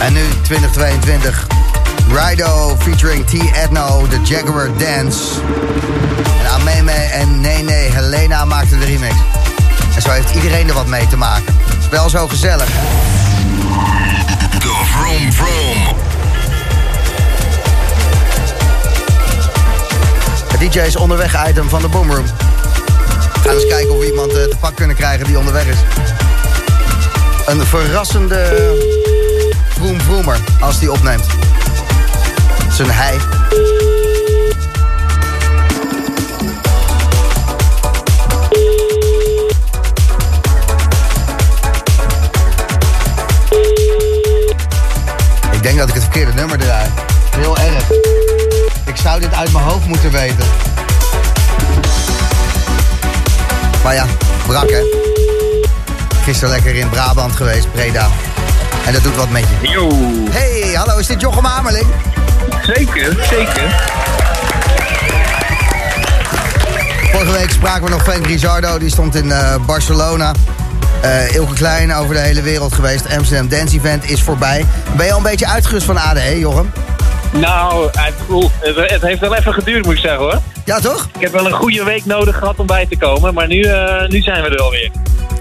En 0.00 0.12
nu 0.12 0.22
2022. 0.42 1.46
Rido 2.12 2.76
featuring 2.78 3.26
T. 3.26 3.32
Edno, 3.32 4.06
The 4.08 4.20
Jaguar 4.22 4.68
Dance. 4.76 5.18
En 6.40 6.50
Ameme 6.50 6.92
en 6.92 7.40
Nene 7.40 7.72
Helena 7.72 8.44
maakten 8.44 8.78
de 8.78 8.84
remix. 8.84 9.14
En 9.94 10.02
zo 10.02 10.10
heeft 10.10 10.34
iedereen 10.34 10.68
er 10.68 10.74
wat 10.74 10.86
mee 10.86 11.06
te 11.06 11.16
maken. 11.16 11.54
Het 11.68 11.78
is 11.80 11.88
wel 11.88 12.08
zo 12.08 12.28
gezellig. 12.28 12.68
De 14.58 14.82
Vroom 14.84 15.32
Vroom. 15.32 15.96
Het 20.58 20.72
DJ 20.72 20.78
is 20.78 20.96
onderweg 20.96 21.48
item 21.48 21.68
van 21.68 21.80
de 21.80 21.88
Boomroom. 21.88 22.24
We 22.24 23.40
gaan 23.42 23.54
eens 23.54 23.66
kijken 23.66 23.92
of 23.92 23.98
we 23.98 24.06
iemand 24.06 24.32
eh, 24.32 24.42
te 24.42 24.56
pak 24.60 24.76
kunnen 24.76 24.96
krijgen 24.96 25.26
die 25.26 25.38
onderweg 25.38 25.66
is. 25.66 25.78
Een 27.46 27.66
verrassende 27.66 28.74
vroom 29.70 30.32
als 30.60 30.78
die 30.78 30.92
opneemt. 30.92 31.26
Zijn 32.70 32.90
hij. 32.90 33.14
Ik 45.52 45.62
denk 45.62 45.78
dat 45.78 45.88
ik 45.88 45.94
het 45.94 46.02
verkeerde 46.02 46.32
nummer 46.32 46.58
draai. 46.58 46.90
Heel 47.36 47.56
erg. 47.56 47.90
Ik 48.84 48.96
zou 48.96 49.20
dit 49.20 49.34
uit 49.34 49.52
mijn 49.52 49.64
hoofd 49.64 49.86
moeten 49.86 50.10
weten. 50.10 50.46
Maar 53.82 53.94
ja, 53.94 54.06
brak 54.46 54.70
hè. 54.70 55.05
Gisteren 56.26 56.50
lekker 56.54 56.74
in 56.74 56.88
Brabant 56.88 57.36
geweest, 57.36 57.72
Breda. 57.72 58.08
En 58.86 58.92
dat 58.92 59.02
doet 59.02 59.16
wat 59.16 59.28
met 59.30 59.44
je. 59.60 59.68
Yo, 59.68 59.88
Hey, 60.30 60.72
hallo, 60.74 60.98
is 60.98 61.06
dit 61.06 61.20
Jochem 61.20 61.46
Amerling? 61.46 61.86
zeker, 62.62 63.16
zeker. 63.30 63.92
Vorige 67.12 67.32
week 67.32 67.50
spraken 67.50 67.84
we 67.84 67.90
nog 67.90 68.02
Frank 68.02 68.26
Rizardo, 68.26 68.78
die 68.78 68.90
stond 68.90 69.14
in 69.14 69.32
eh, 69.32 69.54
Barcelona. 69.66 70.32
Eh 71.00 71.34
Ilke 71.34 71.54
Klein 71.54 71.94
over 71.94 72.14
de 72.14 72.20
hele 72.20 72.42
wereld 72.42 72.74
geweest. 72.74 73.04
Amsterdam 73.16 73.48
Dance 73.48 73.76
Event 73.76 74.10
is 74.10 74.22
voorbij. 74.22 74.64
Ben 74.96 75.06
je 75.06 75.12
al 75.12 75.18
een 75.18 75.24
beetje 75.24 75.46
uitgerust 75.46 75.86
van 75.86 75.96
ADE, 75.98 76.38
Jochem? 76.38 76.72
Nou, 77.32 77.90
het 78.72 79.02
heeft 79.02 79.20
wel 79.20 79.34
even 79.34 79.52
geduurd, 79.54 79.84
moet 79.84 79.94
ik 79.94 80.00
zeggen 80.00 80.20
hoor. 80.20 80.38
Ja, 80.64 80.78
toch? 80.80 81.08
Ik 81.14 81.20
heb 81.20 81.32
wel 81.32 81.46
een 81.46 81.52
goede 81.52 81.84
week 81.84 82.04
nodig 82.04 82.36
gehad 82.38 82.58
om 82.58 82.66
bij 82.66 82.86
te 82.86 82.96
komen, 82.96 83.34
maar 83.34 83.46
nu, 83.46 83.60
eh, 83.62 84.08
nu 84.08 84.20
zijn 84.20 84.42
we 84.42 84.48
er 84.48 84.60
alweer. 84.60 84.90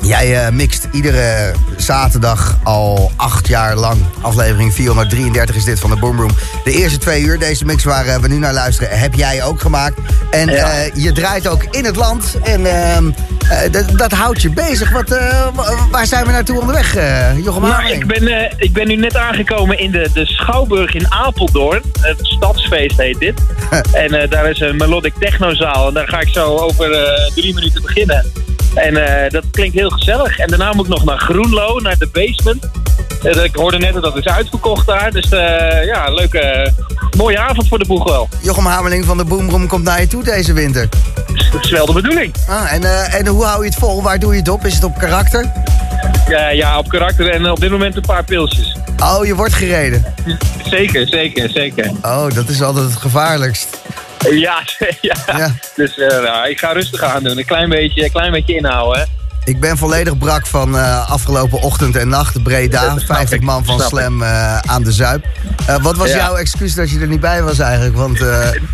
Jij 0.05 0.45
eh, 0.45 0.51
mixt 0.51 0.87
iedere 0.91 1.53
zaterdag 1.77 2.57
al 2.63 3.11
acht 3.15 3.47
jaar 3.47 3.75
lang. 3.75 3.97
Aflevering 4.21 4.73
433 4.73 5.55
is 5.55 5.63
dit 5.63 5.79
van 5.79 5.89
de 5.89 5.95
Boom 5.95 6.19
Room. 6.19 6.31
De 6.63 6.71
eerste 6.71 6.97
twee 6.97 7.21
uur, 7.21 7.39
deze 7.39 7.65
mix 7.65 7.83
waar 7.83 8.05
eh, 8.05 8.15
we 8.17 8.27
nu 8.27 8.37
naar 8.37 8.53
luisteren, 8.53 8.99
heb 8.99 9.13
jij 9.13 9.43
ook 9.43 9.61
gemaakt. 9.61 9.97
En 10.31 10.47
Ja. 10.49 10.71
eh, 10.71 10.91
je 11.03 11.11
draait 11.11 11.47
ook 11.47 11.63
in 11.71 11.85
het 11.85 11.95
land. 11.95 12.37
En 12.43 12.65
ehm, 12.65 13.11
eh, 13.49 13.71
dat- 13.97 14.11
houdt 14.11 14.41
je 14.41 14.49
bezig. 14.49 14.91
Wat, 14.91 15.09
wa- 15.53 15.87
waar 15.91 16.05
zijn 16.07 16.25
we 16.25 16.31
naartoe 16.31 16.59
onderweg, 16.59 16.95
eh 16.95 17.37
Jochem 17.43 17.61
Nou, 17.61 17.91
ik 17.91 18.07
ben, 18.07 18.51
ik 18.57 18.73
ben 18.73 18.87
nu 18.87 18.95
net 18.95 19.15
aangekomen 19.17 19.79
in 19.79 19.91
de, 19.91 20.09
de 20.13 20.25
Schouwburg 20.25 20.93
in 20.93 21.11
Apeldoorn. 21.11 21.81
Het 22.01 22.17
stadsfeest 22.21 22.97
heet 22.97 23.19
dit. 23.19 23.39
en 24.03 24.29
daar 24.29 24.49
is 24.49 24.59
een 24.59 24.75
melodic 24.77 25.13
technozaal. 25.19 25.87
En 25.87 25.93
daar 25.93 26.07
ga 26.07 26.19
ik 26.19 26.29
zo 26.29 26.55
over 26.57 26.89
drie 27.35 27.53
minuten 27.53 27.81
beginnen. 27.81 28.25
En 28.75 29.23
eh, 29.23 29.29
dat 29.29 29.43
klinkt 29.51 29.75
heel 29.75 29.89
gezellig. 29.89 30.37
En 30.37 30.47
daarna 30.47 30.73
moet 30.73 30.85
ik 30.85 30.91
nog 30.91 31.03
naar 31.03 31.19
Groenlo, 31.19 31.79
naar 31.79 31.97
de 31.97 32.07
basement. 32.07 32.69
Eh, 33.23 33.43
ik 33.43 33.55
hoorde 33.55 33.77
net 33.77 33.93
dat 33.93 34.03
dat 34.03 34.17
is 34.17 34.25
uitverkocht 34.25 34.87
daar. 34.87 35.11
Dus 35.11 35.29
eh, 35.29 35.85
ja, 35.85 36.09
leuke, 36.09 36.71
mooie 37.17 37.39
avond 37.39 37.67
voor 37.67 37.79
de 37.79 37.85
boeg 37.85 38.03
wel. 38.03 38.29
Jochem 38.41 38.65
Hameling 38.65 39.05
van 39.05 39.17
de 39.17 39.25
Boom 39.25 39.49
Room 39.49 39.67
komt 39.67 39.83
naar 39.83 40.01
je 40.01 40.07
toe 40.07 40.23
deze 40.23 40.53
winter. 40.53 40.89
Dat 41.51 41.63
is 41.63 41.71
wel 41.71 41.85
de 41.85 41.93
bedoeling. 41.93 42.33
Ah, 42.47 42.73
en, 42.73 43.11
en 43.11 43.27
hoe 43.27 43.43
hou 43.43 43.63
je 43.63 43.69
het 43.69 43.79
vol? 43.79 44.01
Waar 44.01 44.19
doe 44.19 44.33
je 44.33 44.39
het 44.39 44.49
op? 44.49 44.65
Is 44.65 44.73
het 44.73 44.83
op 44.83 44.97
karakter? 44.97 45.51
Ja, 46.27 46.49
ja, 46.49 46.77
op 46.77 46.89
karakter 46.89 47.29
en 47.29 47.51
op 47.51 47.59
dit 47.59 47.71
moment 47.71 47.95
een 47.95 48.01
paar 48.01 48.23
pilsjes. 48.23 48.75
Oh, 49.03 49.25
je 49.25 49.35
wordt 49.35 49.53
gereden. 49.53 50.05
Zeker, 50.69 51.07
zeker, 51.07 51.49
zeker. 51.49 51.91
Oh, 52.01 52.25
dat 52.33 52.49
is 52.49 52.61
altijd 52.61 52.85
het 52.85 52.95
gevaarlijkst. 52.95 53.77
Ja, 54.45 54.63
ja. 55.01 55.15
Ja. 55.37 55.55
dus 55.75 55.97
eh, 55.97 56.07
nou, 56.07 56.49
ik 56.49 56.59
ga 56.59 56.71
rustig 56.71 57.01
aan 57.03 57.23
doen. 57.23 57.37
Een 57.37 57.45
klein 57.45 57.69
beetje, 57.69 58.03
een 58.03 58.11
klein 58.11 58.31
beetje 58.31 58.55
inhouden. 58.55 59.07
Ik 59.43 59.59
ben 59.59 59.77
volledig 59.77 60.17
brak 60.17 60.47
van 60.47 60.77
eh, 60.77 61.09
afgelopen 61.09 61.61
ochtend 61.61 61.95
en 61.95 62.07
nacht 62.07 62.43
Breda. 62.43 62.81
Dat 62.89 63.01
snap 63.01 63.15
50 63.17 63.37
ik, 63.37 63.43
man 63.43 63.65
van 63.65 63.79
Slam 63.79 64.21
eh, 64.23 64.57
aan 64.57 64.83
de 64.83 64.91
Zuip. 64.91 65.25
Wat 65.81 65.97
was 65.97 66.09
Ja. 66.09 66.15
jouw 66.17 66.35
excuus 66.35 66.73
dat 66.73 66.91
je 66.91 66.99
er 66.99 67.07
niet 67.07 67.19
bij 67.19 67.43
was 67.43 67.59
eigenlijk? 67.59 67.95
Want 67.95 68.17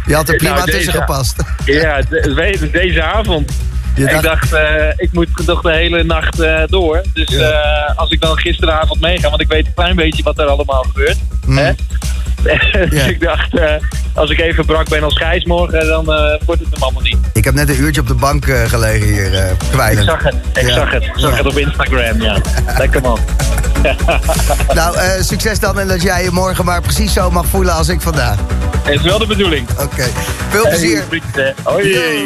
je 0.06 0.14
had 0.15 0.30
er 0.30 0.36
prima 0.36 0.53
Nou, 0.53 0.65
deze- 0.65 0.78
tussen 0.78 0.94
gepast. 0.94 1.36
Ja, 1.65 2.02
de- 2.10 2.34
weet- 2.36 2.72
deze 2.73 3.03
avond. 3.03 3.52
Ik 3.95 4.22
dacht- 4.22 4.53
ik 4.95 5.10
moet 5.11 5.28
toch 5.45 5.61
de 5.61 5.72
hele 5.72 6.03
nacht 6.03 6.38
door. 6.69 7.02
Dus 7.14 7.30
Ja. 7.30 7.94
als 7.95 8.11
ik 8.11 8.22
dan 8.22 8.38
gisteravond 8.38 9.02
meega, 9.02 9.30
want 9.30 9.41
ik 9.41 9.48
weet 9.48 9.65
een 9.65 9.73
klein 9.73 9.95
beetje 9.95 10.23
wat 10.23 10.40
er 10.40 10.45
allemaal 10.45 10.84
gebeurt. 10.84 11.18
Hè? 11.49 11.72
Dus 12.89 13.07
ik 13.07 13.22
dacht, 13.22 13.57
eh, 13.57 13.73
als 14.13 14.30
ik 14.30 14.39
even 14.39 14.65
brak 14.65 14.89
ben 14.89 15.03
als 15.03 15.18
Gijs 15.18 15.45
morgen, 15.45 15.88
dan 15.88 16.13
eh, 16.13 16.39
wordt 16.45 16.61
het 16.61 16.73
hem 16.73 16.84
allemaal 16.84 17.01
niet. 17.01 17.18
Ik 17.34 17.43
heb 17.43 17.53
net 17.53 17.69
een 17.69 17.81
uurtje 17.81 18.01
op 18.01 18.07
de 18.07 18.13
bank 18.13 18.45
eh, 18.45 18.63
gelegen 18.65 19.07
hier, 19.07 19.34
eh 19.34 19.91
Ik 19.91 19.99
zag 20.03 20.23
het, 20.23 20.35
ik 20.53 20.69
zag 20.69 20.91
het. 20.91 21.03
Ik 21.03 21.11
zag 21.15 21.38
het 21.38 21.45
op 21.45 21.57
Instagram, 21.57 22.22
ja. 22.22 22.38
Lekker 22.77 23.01
man. 23.01 23.19
Nou, 24.73 24.97
succes 25.23 25.59
dan 25.59 25.80
en 25.80 25.88
dat 25.88 26.01
jij 26.01 26.23
je 26.23 26.31
morgen 26.31 26.65
maar 26.65 26.81
precies 26.81 27.13
zo 27.13 27.31
mag 27.31 27.45
voelen 27.45 27.73
als 27.73 27.89
ik 27.89 28.01
vandaag. 28.01 28.38
Is 28.89 29.01
wel 29.01 29.19
de 29.19 29.27
bedoeling. 29.27 29.68
Oké, 29.80 30.03
veel 30.49 30.68
plezier. 30.68 31.03
Hey. 31.09 31.53
Hoi. 31.63 31.89
Yo, 31.89 31.99
hey, 31.99 32.26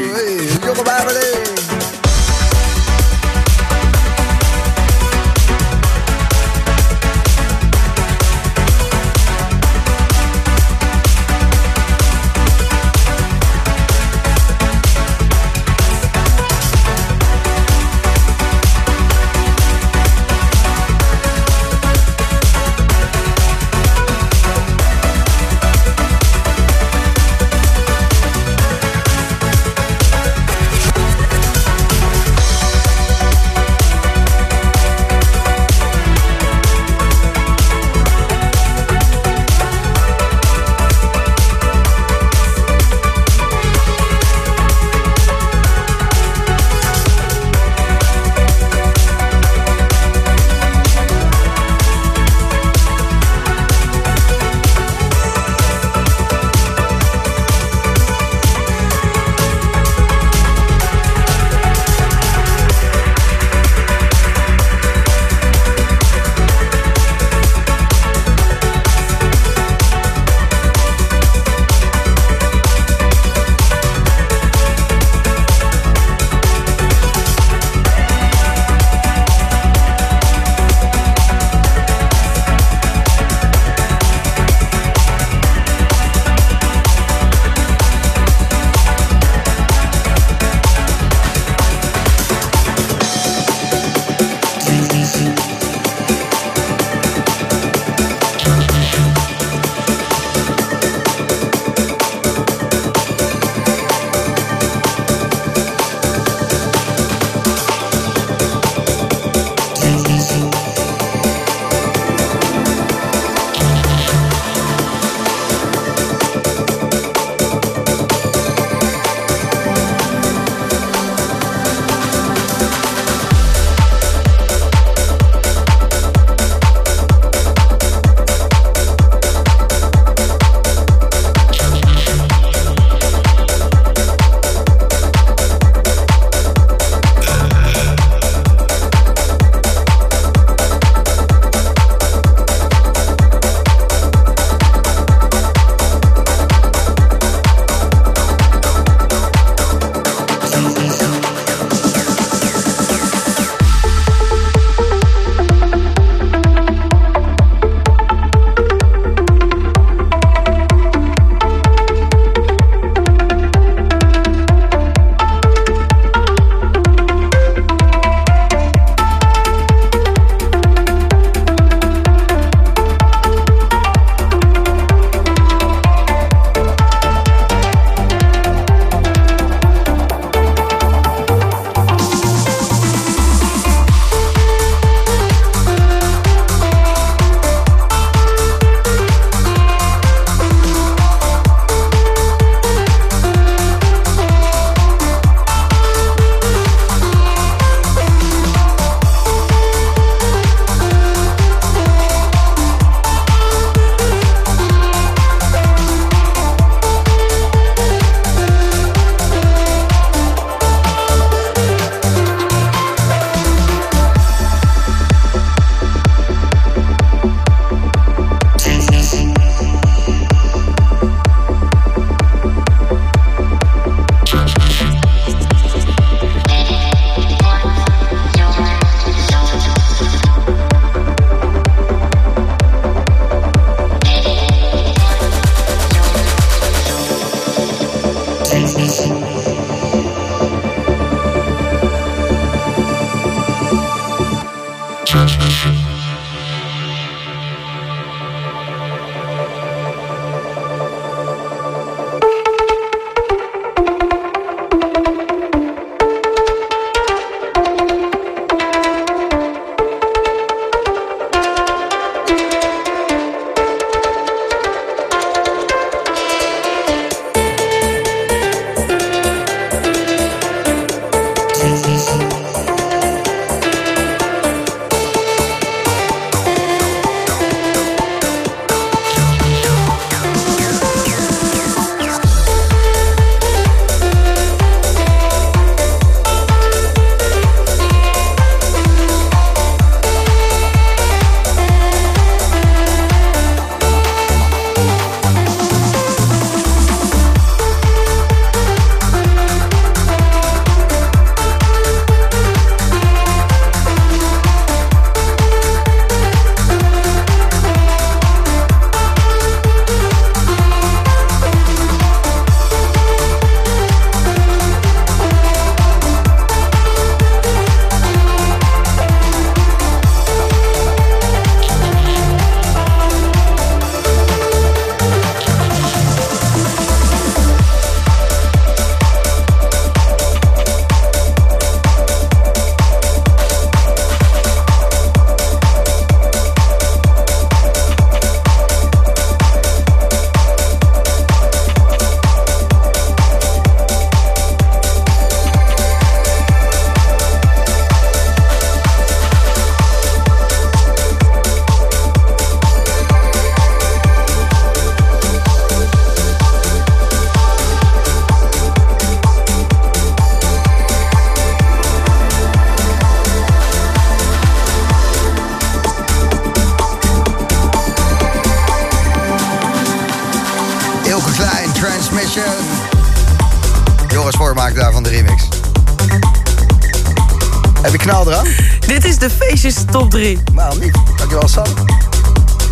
feestjes 379.65 379.91
top 379.91 380.09
3. 380.09 380.39
Nou, 380.53 380.79
niet. 380.79 380.97
Dankjewel, 381.17 381.47
Sam. 381.47 381.63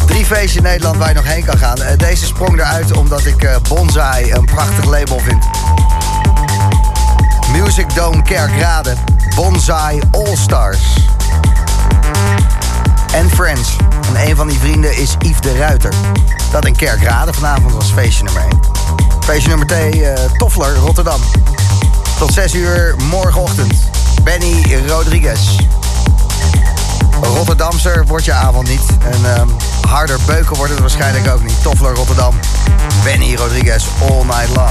Drie 0.05 0.25
feestjes 0.25 0.55
in 0.55 0.63
Nederland 0.63 0.97
waar 0.97 1.07
je 1.07 1.13
nog 1.13 1.23
heen 1.23 1.45
kan 1.45 1.57
gaan. 1.57 1.81
Eh, 1.81 1.97
Deze 1.97 2.25
sprong 2.25 2.59
eruit 2.59 2.91
omdat 2.91 3.25
ik 3.25 3.43
eh, 3.43 3.55
Bonsai 3.69 4.31
een 4.31 4.45
prachtig 4.45 4.85
label 4.85 5.19
vind. 5.19 5.45
Music 7.51 7.95
Dome 7.95 8.21
Kerkrade. 8.21 8.93
Bonsai 9.35 10.01
All 10.11 10.35
Stars. 10.35 10.79
En 13.13 13.29
Friends. 13.29 13.75
En 14.15 14.29
een 14.29 14.35
van 14.35 14.47
die 14.47 14.59
vrienden 14.59 14.97
is 14.97 15.15
Yves 15.19 15.41
de 15.41 15.57
Ruiter. 15.57 15.93
Dat 16.51 16.65
in 16.65 16.75
Kerkrade 16.75 17.33
vanavond 17.33 17.73
was 17.73 17.91
feestje 17.91 18.23
nummer 18.23 18.41
1. 18.41 18.59
Feestje 19.19 19.49
nummer 19.49 19.67
2, 19.67 20.05
eh 20.05 20.31
Toffler, 20.37 20.75
Rotterdam. 20.75 21.21
Tot 22.17 22.33
6 22.33 22.53
uur 22.53 22.95
morgenochtend. 23.09 23.73
Benny 24.23 24.81
Rodriguez. 24.87 25.55
Rotterdamser 27.23 28.05
wordt 28.05 28.25
je 28.25 28.33
avond 28.33 28.67
niet. 28.67 28.85
En 28.99 29.35
ehm, 29.35 29.47
harder 29.87 30.19
beuken 30.25 30.55
wordt 30.55 30.71
het 30.71 30.79
waarschijnlijk 30.79 31.27
ook 31.27 31.43
niet. 31.43 31.61
Toffler 31.61 31.93
Rotterdam. 31.93 32.39
Benny 33.03 33.35
Rodriguez, 33.35 33.85
all 34.01 34.23
night 34.23 34.55
long. 34.55 34.69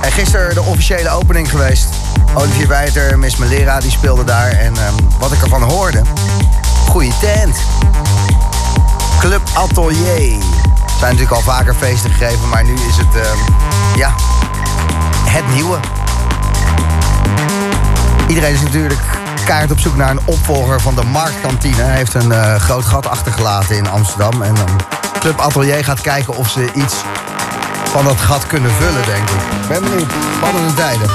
En 0.00 0.12
gisteren 0.12 0.54
de 0.54 0.62
officiële 0.62 1.10
opening 1.10 1.50
geweest. 1.50 1.86
Olivier 2.34 2.68
Wijter, 2.68 3.18
Miss 3.18 3.36
Melera, 3.36 3.80
die 3.80 3.90
speelde 3.90 4.24
daar. 4.24 4.50
En 4.50 4.76
ehm, 4.76 4.94
wat 5.18 5.32
ik 5.32 5.42
ervan 5.42 5.62
hoorde... 5.62 6.02
Goeie 6.88 7.12
tent. 7.20 7.56
Club 9.18 9.40
Atelier. 9.54 10.32
Er 10.32 11.02
zijn 11.02 11.16
natuurlijk 11.16 11.30
al 11.30 11.40
vaker 11.40 11.74
feesten 11.74 12.10
gegeven, 12.10 12.48
maar 12.48 12.64
nu 12.64 12.72
is 12.72 12.96
het... 12.96 13.24
ehm, 13.24 13.38
ja, 13.96 14.14
het 15.24 15.54
nieuwe. 15.54 15.78
Iedereen 18.28 18.54
is 18.54 18.62
natuurlijk 18.62 19.15
kaart 19.46 19.70
op 19.70 19.80
zoek 19.80 19.96
naar 19.96 20.10
een 20.10 20.20
opvolger 20.24 20.80
van 20.80 20.94
de 20.94 21.02
Marktkantine. 21.02 21.82
Hij 21.82 21.96
heeft 21.96 22.14
een 22.14 22.32
eh, 22.32 22.54
groot 22.54 22.84
gat 22.84 23.08
achtergelaten 23.08 23.76
in 23.76 23.88
Amsterdam. 23.88 24.42
En 24.42 24.54
Club 25.20 25.38
Atelier 25.40 25.84
gaat 25.84 26.00
kijken 26.00 26.36
of 26.36 26.50
ze 26.50 26.68
iets 26.74 26.94
van 27.84 28.04
dat 28.04 28.16
gat 28.16 28.46
kunnen 28.46 28.70
vullen, 28.70 29.04
denk 29.06 29.28
ik. 29.28 29.68
Ben 29.68 29.82
benieuwd. 29.82 30.10
Spannende 30.36 30.74
tijden. 30.74 31.10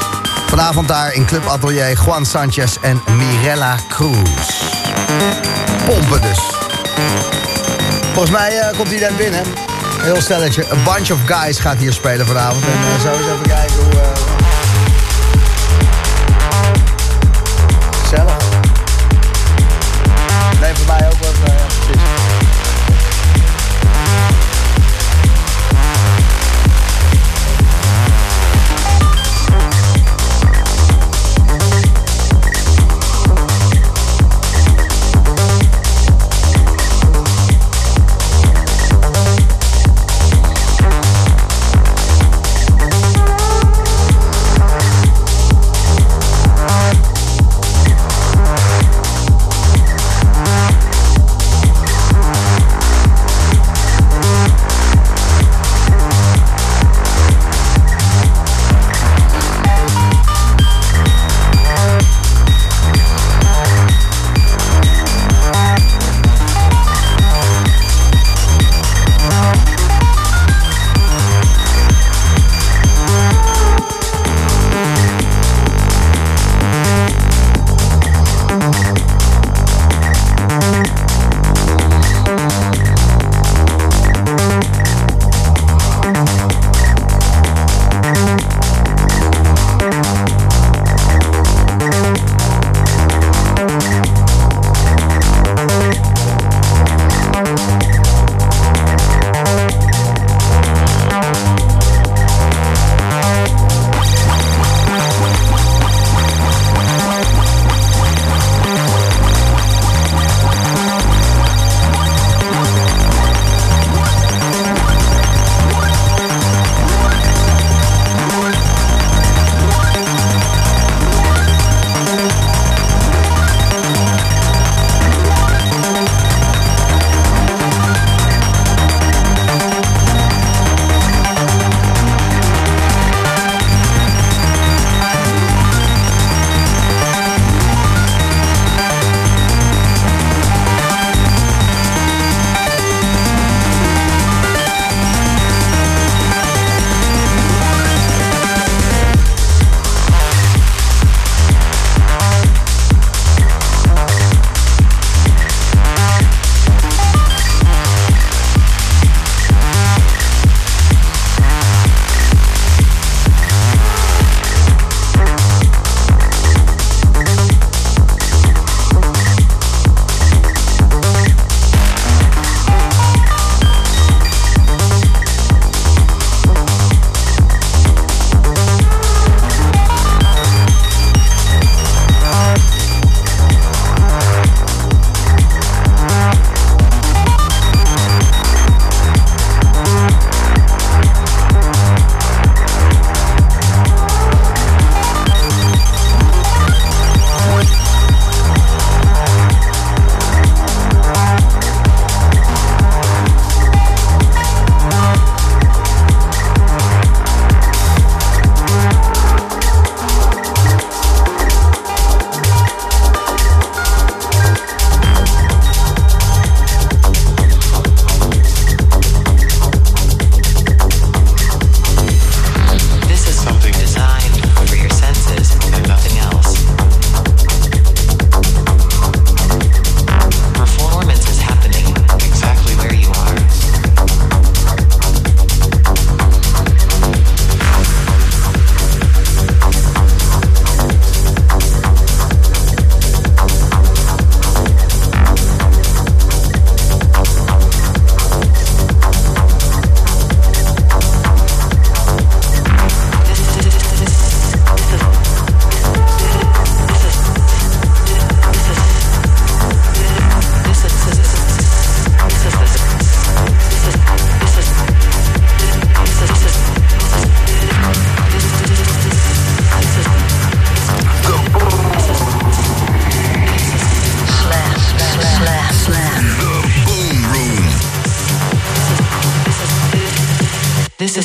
Vanavond 0.47 0.87
daar 0.87 1.13
in 1.13 1.25
Club 1.25 1.45
Atelier 1.45 1.97
Juan 2.05 2.25
Sanchez 2.25 2.75
en 2.81 3.01
Mirella 3.17 3.75
Cruz. 3.89 4.61
Pompen 5.85 6.21
dus. 6.21 6.39
Volgens 8.13 8.31
mij 8.31 8.59
eh, 8.59 8.77
komt 8.77 8.91
iedereen 8.91 9.15
binnen. 9.15 9.43
Heel 10.01 10.21
stelletje. 10.21 10.65
A 10.71 10.93
Bunch 10.93 11.11
of 11.11 11.19
Guys 11.25 11.59
gaat 11.59 11.77
hier 11.77 11.93
spelen 11.93 12.25
vanavond. 12.25 12.63
En 12.63 12.71
uh, 12.71 13.01
zo 13.01 13.11
eens 13.11 13.25
even 13.25 13.47
kijken 13.47 13.75
hoe... 13.75 14.30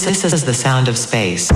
This 0.07 0.23
is, 0.23 0.45
the 0.45 0.55
sound 0.55 0.87
of 0.87 0.97
space. 0.97 1.51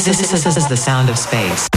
This 0.00 0.08
is, 0.08 0.18
this 0.18 0.32
is 0.32 0.44
this 0.44 0.56
is 0.56 0.66
the 0.66 0.78
sound 0.78 1.10
of 1.10 1.18
space. 1.18 1.69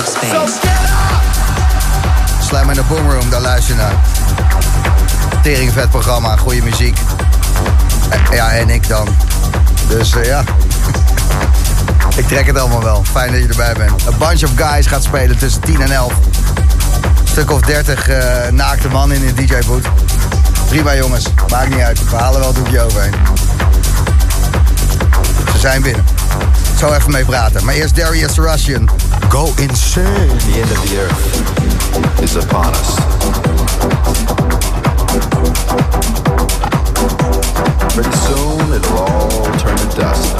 Of 0.00 0.08
space. 0.08 0.58
Slam 2.46 2.70
in 2.70 2.74
de 2.76 2.82
Boomroom, 2.82 3.30
daar 3.30 3.40
luister 3.40 3.74
je 3.74 3.80
naar. 3.80 3.94
Tering 5.42 5.72
vet 5.72 5.90
programma, 5.90 6.36
goede 6.36 6.62
muziek. 6.62 6.98
Eh, 8.08 8.36
Ja, 8.36 8.50
en 8.50 8.70
ik 8.70 8.88
dan. 8.88 9.08
Dus 9.88 10.16
eh, 10.16 10.24
ja. 10.24 10.44
ik 12.20 12.28
trek 12.28 12.46
het 12.46 12.58
allemaal 12.58 12.82
wel. 12.82 13.04
Fijn 13.12 13.32
dat 13.32 13.40
je 13.40 13.48
erbij 13.48 13.74
bent. 13.74 14.06
A 14.06 14.26
Bunch 14.26 14.42
of 14.44 14.50
Guys 14.56 14.86
gaat 14.86 15.02
spelen 15.02 15.38
tussen 15.38 15.60
10 15.60 15.80
en 15.80 15.90
11. 15.90 16.12
Stuk 17.24 17.50
of 17.50 17.60
30 17.60 18.08
eh, 18.08 18.50
naakte 18.50 18.88
man 18.88 19.12
in 19.12 19.34
de 19.34 19.44
DJ-boot. 19.44 19.86
Prima 20.68 20.94
jongens, 20.96 21.24
maakt 21.48 21.68
niet 21.68 21.80
uit. 21.80 22.10
We 22.10 22.16
halen 22.16 22.38
wel 22.38 22.48
het 22.48 22.56
doekje 22.56 22.80
overheen. 22.80 23.14
Ze 25.52 25.58
zijn 25.58 25.82
binnen. 25.82 26.04
zo 26.88 26.92
even 26.94 27.10
mee 27.10 27.24
praten. 27.24 27.64
Maar 27.64 27.74
eerst 27.74 27.96
Darius 27.96 28.36
Russian. 28.36 28.88
Go 29.28 29.52
insane. 29.56 30.26
The 30.26 30.60
end 30.60 30.70
of 30.70 30.88
the 30.88 30.98
earth 30.98 32.22
is 32.22 32.36
upon 32.36 32.66
us. 32.66 32.94
Pretty 37.94 38.16
soon 38.16 38.72
it'll 38.72 38.98
all 38.98 39.42
turn 39.56 39.76
to 39.76 39.96
dust. 39.96 40.34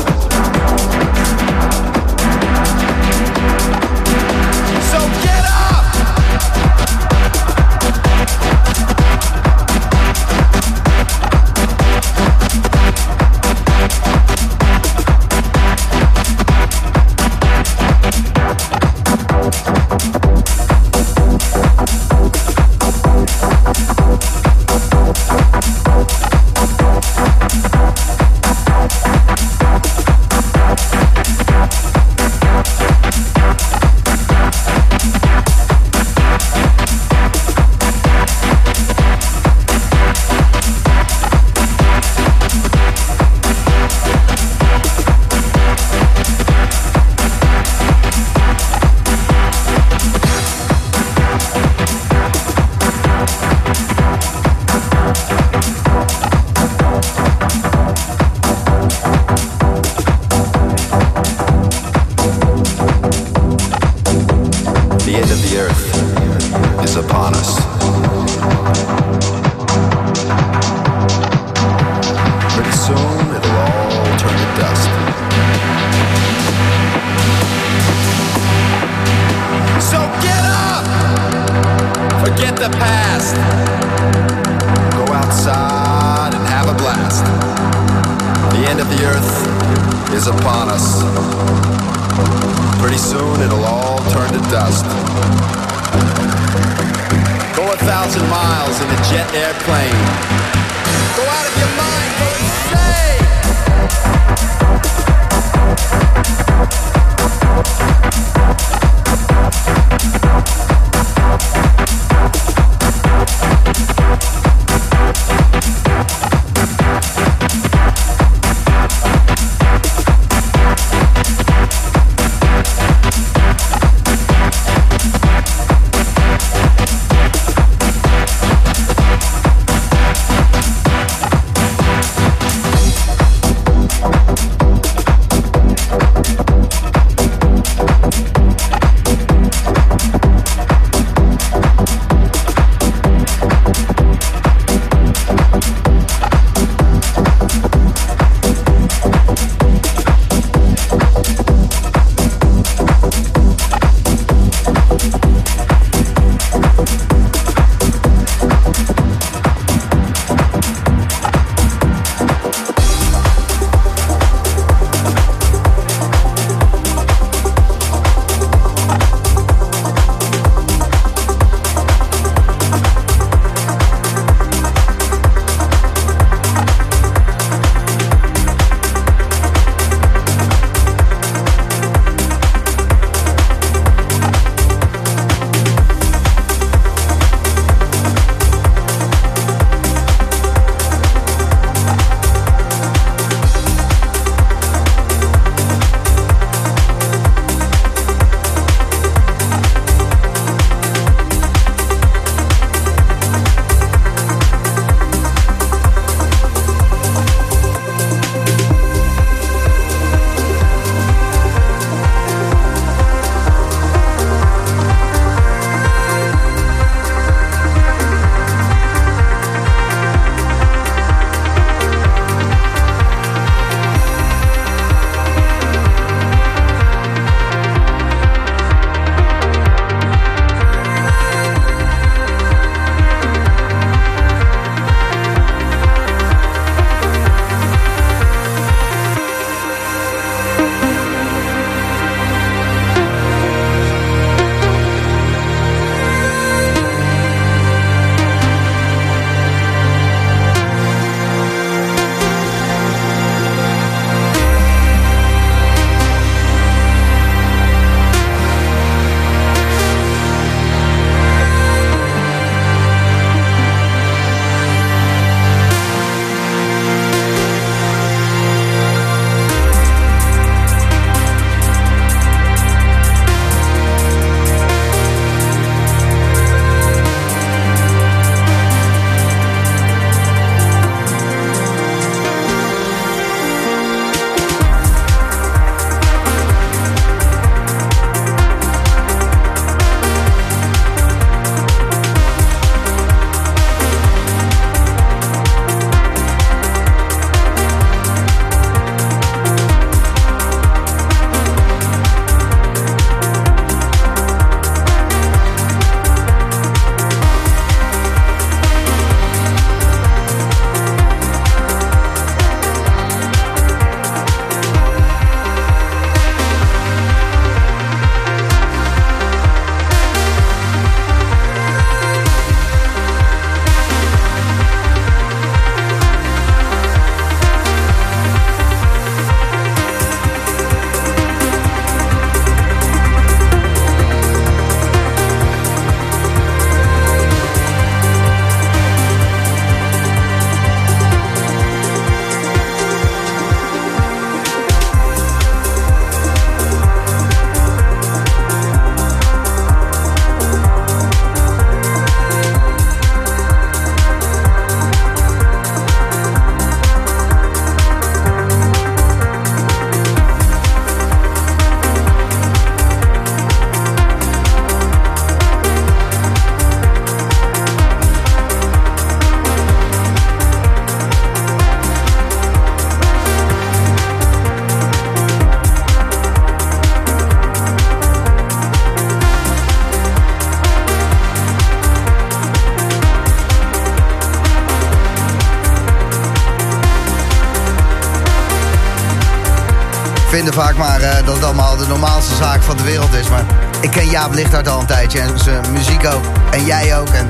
Zaak 392.35 392.62
van 392.62 392.77
de 392.77 392.82
wereld 392.82 393.15
is. 393.15 393.28
Maar 393.28 393.44
ik 393.81 393.90
ken 393.90 394.06
Jaap 394.06 394.35
Lichthart 394.35 394.69
al 394.69 394.81
een 394.81 394.86
tijdje 394.86 395.20
en 395.20 395.39
zijn 395.39 395.73
muziek 395.73 396.06
ook. 396.06 396.24
En 396.51 396.65
jij 396.65 396.98
ook. 396.98 397.09
En 397.09 397.28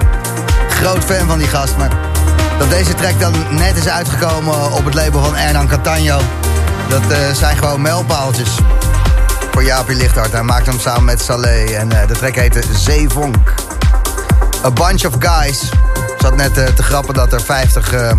groot 0.68 1.04
fan 1.04 1.26
van 1.26 1.38
die 1.38 1.48
gast. 1.48 1.76
Maar 1.76 1.90
dat 2.58 2.70
deze 2.70 2.94
track 2.94 3.20
dan 3.20 3.32
net 3.50 3.76
is 3.76 3.88
uitgekomen 3.88 4.72
op 4.72 4.84
het 4.84 4.94
label 4.94 5.22
van 5.24 5.36
Ernan 5.36 5.68
Catano... 5.68 6.20
dat 6.88 7.10
eh, 7.10 7.18
zijn 7.32 7.56
gewoon 7.56 7.82
mijlpaaltjes 7.82 8.50
voor 9.54 9.64
Jaapie 9.64 9.96
Lichthart. 9.96 10.32
Hij 10.32 10.42
maakte 10.42 10.70
hem 10.70 10.80
samen 10.80 11.04
met 11.04 11.22
Saleh 11.22 11.78
en 11.78 11.92
eh, 12.00 12.08
de 12.08 12.14
track 12.14 12.34
heette 12.34 12.62
Zeevonk. 12.72 13.36
A 14.64 14.70
Bunch 14.70 15.04
of 15.04 15.14
Guys. 15.18 15.62
Ik 15.62 16.14
zat 16.18 16.36
net 16.36 16.58
eh, 16.58 16.66
te 16.66 16.82
grappen 16.82 17.14
dat 17.14 17.32
er 17.32 17.40
50 17.40 17.92
eh, 17.92 18.12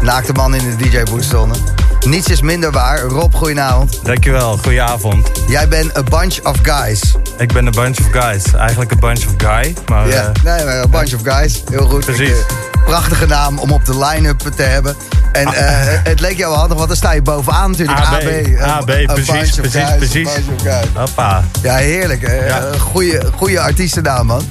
naakte 0.00 0.32
mannen 0.32 0.60
in 0.60 0.76
de 0.76 0.88
DJ-boot 0.88 1.24
stonden. 1.24 1.73
Niets 2.04 2.26
is 2.28 2.40
minder 2.40 2.70
waar. 2.72 3.00
Rob, 3.00 3.34
goedenavond. 3.34 4.00
Dankjewel, 4.02 4.56
goedenavond. 4.56 5.30
Jij 5.48 5.68
bent 5.68 5.96
A 5.96 6.02
Bunch 6.02 6.38
of 6.42 6.56
Guys. 6.62 7.00
Ik 7.38 7.52
ben 7.52 7.66
een 7.66 7.72
bunch 7.72 7.98
of 7.98 8.06
guys. 8.10 8.42
Eigenlijk 8.54 8.90
een 8.90 8.98
bunch 9.00 9.26
of 9.26 9.32
guy, 9.36 9.74
maar... 9.86 10.08
Ja, 10.08 10.32
eh, 10.34 10.42
nee, 10.56 10.64
maar 10.64 10.74
A 10.78 10.86
Bunch 10.88 11.14
of 11.14 11.20
Guys. 11.22 11.62
Heel 11.70 11.86
goed. 11.86 12.04
Precies. 12.04 12.28
Ik, 12.28 12.34
eh, 12.48 12.84
prachtige 12.84 13.26
naam 13.26 13.58
om 13.58 13.70
op 13.72 13.84
de 13.84 13.98
line-up 13.98 14.38
te 14.56 14.62
hebben. 14.62 14.96
En 15.32 15.46
Ah. 15.46 15.54
eh, 15.56 15.98
het 16.04 16.20
leek 16.20 16.36
jou 16.36 16.50
wel 16.50 16.58
handig, 16.58 16.76
want 16.76 16.88
dan 16.88 16.96
sta 16.96 17.12
je 17.12 17.22
bovenaan 17.22 17.70
natuurlijk. 17.70 17.98
AB, 17.98 18.12
AB. 18.14 18.60
A- 18.60 18.64
AB, 18.64 18.90
A 18.90 19.12
precies, 19.12 19.54
precies, 19.54 19.82
Guys, 19.82 19.96
precies. 19.96 20.28
A. 20.66 20.80
Hoppa. 21.00 21.44
Ja, 21.62 21.74
heerlijk. 21.76 22.28
Ja. 22.48 22.62
Goeie, 22.78 23.20
goeie 23.36 23.60
artiestennaam, 23.60 24.26
man. 24.26 24.42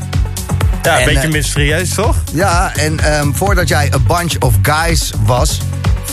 Ja, 0.83 0.93
een 1.01 1.07
En, 1.07 1.13
beetje 1.13 1.29
mysterieus, 1.29 1.93
toch? 1.93 2.15
Ja, 2.31 2.71
en 2.75 2.99
ehm, 2.99 3.31
voordat 3.33 3.67
jij 3.67 3.91
A 3.93 3.99
Bunch 3.99 4.33
of 4.39 4.53
Guys 4.61 5.11
was... 5.25 5.59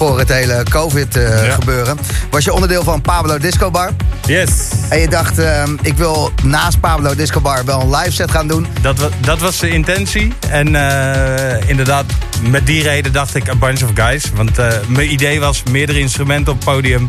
voor 0.01 0.19
het 0.19 0.29
hele 0.29 0.63
COVID-gebeuren... 0.71 1.99
was 2.31 2.45
je 2.45 2.53
onderdeel 2.53 2.83
van 2.83 3.01
Pablo 3.01 3.39
Disco 3.39 3.71
Bar. 3.71 3.91
Yes. 4.27 4.51
En 4.89 4.99
je 5.01 5.09
dacht, 5.09 5.39
ehm, 5.39 5.77
ik 5.83 5.97
wil 5.97 6.31
naast 6.43 6.81
Pablo 6.81 7.15
Disco 7.15 7.41
Bar 7.41 7.65
wel 7.65 7.81
een 7.81 7.91
live 7.97 8.11
set 8.13 8.31
gaan 8.31 8.49
doen. 8.49 8.67
Dat, 8.81 8.99
wa- 8.99 9.09
dat 9.21 9.39
was 9.41 9.59
de 9.59 9.69
intentie. 9.69 10.33
En 10.49 10.75
eh, 10.77 11.69
inderdaad, 11.69 12.05
met 12.49 12.67
die 12.67 12.83
reden 12.83 13.13
dacht 13.13 13.35
ik 13.35 13.49
a 13.49 13.55
bunch 13.55 13.83
of 13.83 13.91
guys. 13.95 14.25
Want 14.35 14.59
eh, 14.59 14.67
mijn 14.89 15.13
idee 15.13 15.41
was 15.41 15.63
meerdere 15.71 15.99
instrumenten 15.99 16.53
op 16.53 16.59
het 16.59 16.69
podium. 16.75 17.07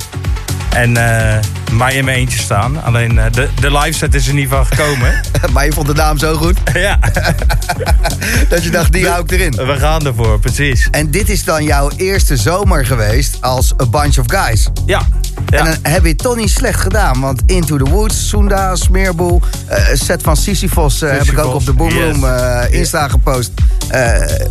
En 0.74 0.98
eh 0.98 1.40
maar 1.72 1.94
in 1.94 2.06
mijn 2.06 2.18
eentje 2.18 2.40
staan. 2.40 2.84
Alleen 2.84 3.20
eh, 3.20 3.32
de, 3.32 3.50
de 3.60 3.78
live 3.78 3.98
set 3.98 4.14
is 4.14 4.28
er 4.28 4.34
niet 4.34 4.50
van 4.50 4.66
gekomen. 4.66 5.22
maar 5.54 5.66
je 5.66 5.72
vond 5.72 5.88
de 5.88 5.94
naam 5.94 6.18
zo 6.18 6.36
goed. 6.36 6.58
ja. 6.74 7.00
dat 8.50 8.64
je 8.64 8.70
dacht, 8.70 8.92
die 8.92 9.08
hou 9.08 9.24
ik 9.24 9.32
erin. 9.32 9.52
We 9.52 9.76
gaan 9.78 10.06
ervoor, 10.06 10.40
precies. 10.40 10.88
En 10.92 11.12
dit 11.12 11.30
is 11.30 11.44
dan 11.44 11.64
jouw 11.64 11.92
eerste 11.96 12.38
zomer 12.38 12.86
geweest 12.86 13.38
als 13.42 13.74
A 13.82 13.86
Bunch 13.86 14.18
of 14.18 14.26
Guys. 14.28 14.68
Ja. 14.86 15.02
En 15.50 15.66
dan 15.66 15.76
heb 15.82 16.02
je 16.04 16.10
het 16.10 16.18
toch 16.18 16.36
niet 16.36 16.50
slecht 16.50 16.80
gedaan. 16.80 17.20
Want 17.22 17.42
Into 17.46 17.78
the 17.78 17.84
Woods, 17.92 18.30
Sunda, 18.30 18.76
Smeerboel... 18.76 19.42
een 19.68 19.98
set 19.98 20.22
van 20.22 20.38
Sisyphos 20.38 21.02
eh, 21.02 21.12
heb 21.12 21.22
ik 21.24 21.40
ook 21.40 21.54
op 21.54 21.66
de 21.66 21.74
Boom 21.74 21.90
Room 21.90 22.26
eh, 22.26 22.64
Insta 22.70 23.08
gepost. 23.08 23.52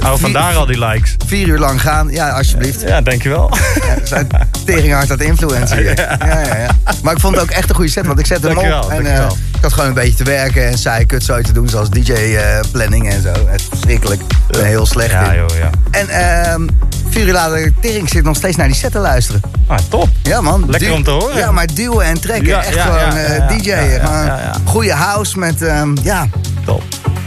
Oh, 0.03 0.15
vandaar 0.15 0.55
al 0.57 0.67
die 0.67 0.79
likes. 0.87 1.17
Vier 1.27 1.47
uur 1.49 1.59
lang 1.59 1.81
gaan. 1.81 2.09
Ja, 2.11 2.31
alsjeblieft. 2.31 2.81
Ja, 2.81 3.01
dankjewel. 3.01 3.51
Ja, 3.75 4.07
zijn 4.07 4.27
tering 4.67 4.93
hard 4.93 5.11
aan 5.11 5.19
het 5.19 5.27
influencen 5.27 5.77
hier. 5.77 5.97
Ja, 5.97 6.17
ja, 6.27 6.57
ja. 6.57 6.71
Maar 7.03 7.15
ik 7.15 7.21
vond 7.21 7.35
het 7.35 7.45
ook 7.45 7.51
echt 7.51 7.69
een 7.69 7.75
goede 7.75 7.91
set, 7.91 8.07
want 8.07 8.19
ik 8.19 8.27
zette 8.27 8.47
hem 8.47 8.55
Dankjewel, 8.55 8.83
op. 8.85 8.91
En 8.91 9.03
dankjewel. 9.05 9.37
ik 9.57 9.63
had 9.63 9.73
gewoon 9.73 9.89
een 9.89 9.95
beetje 9.95 10.15
te 10.15 10.25
werken 10.25 10.67
en 10.69 10.79
saai 10.79 11.07
kut 11.07 11.23
zo 11.25 11.41
te 11.41 11.53
doen, 11.53 11.69
zoals 11.69 11.91
DJ-planning 11.91 13.09
en 13.11 13.23
zo. 13.23 13.33
Het 13.47 13.61
is 13.61 13.67
verschrikkelijk. 13.71 14.21
Ik 14.23 14.57
ben 14.57 14.65
heel 14.65 14.87
slecht 14.87 15.11
Ja, 15.11 15.33
in. 15.33 15.39
joh, 15.39 15.49
ja. 15.59 15.71
En 15.91 16.09
ehm 16.09 16.67
vier 17.11 17.27
uur 17.27 17.33
later, 17.33 17.73
tering 17.81 18.09
zit 18.09 18.25
nog 18.25 18.37
steeds 18.37 18.57
naar 18.57 18.67
die 18.67 18.77
set 18.77 18.93
te 18.93 18.99
luisteren. 18.99 19.41
Ah, 19.67 19.79
top. 19.89 20.09
Ja, 20.23 20.41
man. 20.41 20.65
Lekker 20.69 20.89
Du- 20.89 20.95
om 20.95 21.03
te 21.05 21.11
horen. 21.11 21.37
Ja, 21.37 21.53
maar 21.53 21.67
duwen 21.75 22.07
en 22.07 22.21
trekken. 22.21 22.47
Ja, 22.49 22.63
echt 22.65 22.75
ja, 22.75 22.83
gewoon 22.83 22.99
ja, 22.99 23.17
eh, 23.17 23.37
ja, 23.37 23.45
ja, 23.45 23.47
DJ'en. 23.47 23.65
ja, 23.65 23.99
ja, 24.01 24.25
ja, 24.25 24.37
ja. 24.39 24.53
Goede 24.65 24.93
house 24.93 25.39
met, 25.39 25.63
ehm, 25.63 25.97
ja, 26.03 26.27
Top. 26.65 26.83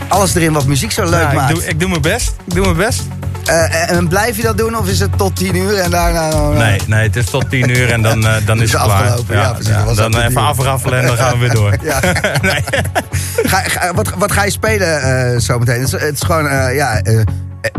alles 0.08 0.36
erin 0.36 0.54
wat 0.54 0.66
muziek 0.66 0.92
zo 0.92 1.04
leuk 1.10 1.22
Ja, 1.22 1.30
ik, 1.30 1.36
maakt. 1.36 1.54
doe, 1.54 1.66
ik 1.66 1.80
doe 1.80 1.90
mijn 1.90 2.02
best. 2.02 2.34
Ik 2.48 2.54
doe 2.56 2.64
mijn 2.66 2.78
best. 2.78 3.02
Eh, 3.44 3.90
en 3.92 4.08
blijf 4.08 4.36
je 4.36 4.42
dat 4.42 4.58
doen 4.58 4.78
of 4.78 4.88
is 4.88 5.00
het 5.00 5.18
tot 5.18 5.36
tien 5.36 5.56
uur 5.56 5.78
en 5.80 5.92
daarna... 5.92 6.30
eh, 6.30 6.50
Nee, 6.50 6.82
nee, 6.88 7.04
het 7.04 7.16
is 7.16 7.26
tot 7.26 7.50
tien 7.50 7.70
uur 7.70 7.92
en 7.92 8.02
dan, 8.02 8.26
eh, 8.28 8.34
dan 8.46 8.62
Is 8.62 8.72
het 8.72 8.82
klaar. 8.82 9.18
ja, 9.30 9.52
precies, 9.54 9.84
was 9.86 9.96
dan 9.98 10.18
even 10.20 10.42
afraffelen 10.42 11.00
en 11.00 11.08
dan 11.08 11.18
gaan 11.18 11.32
we 11.34 11.38
weer 11.40 11.54
door. 11.54 11.76
Ja. 11.84 12.00
Ga, 13.44 13.58
ga- 13.60 13.94
wat, 13.94 14.10
wat 14.18 14.32
ga 14.32 14.44
je 14.44 14.52
spelen 14.52 15.02
eh, 15.02 15.40
zometeen? 15.40 15.76
Het 15.82 15.94
is, 15.94 16.02
het 16.02 16.14
is 16.14 16.22
gewoon, 16.22 16.48
eh, 16.48 16.76
ja, 16.76 17.02
eh, 17.02 17.20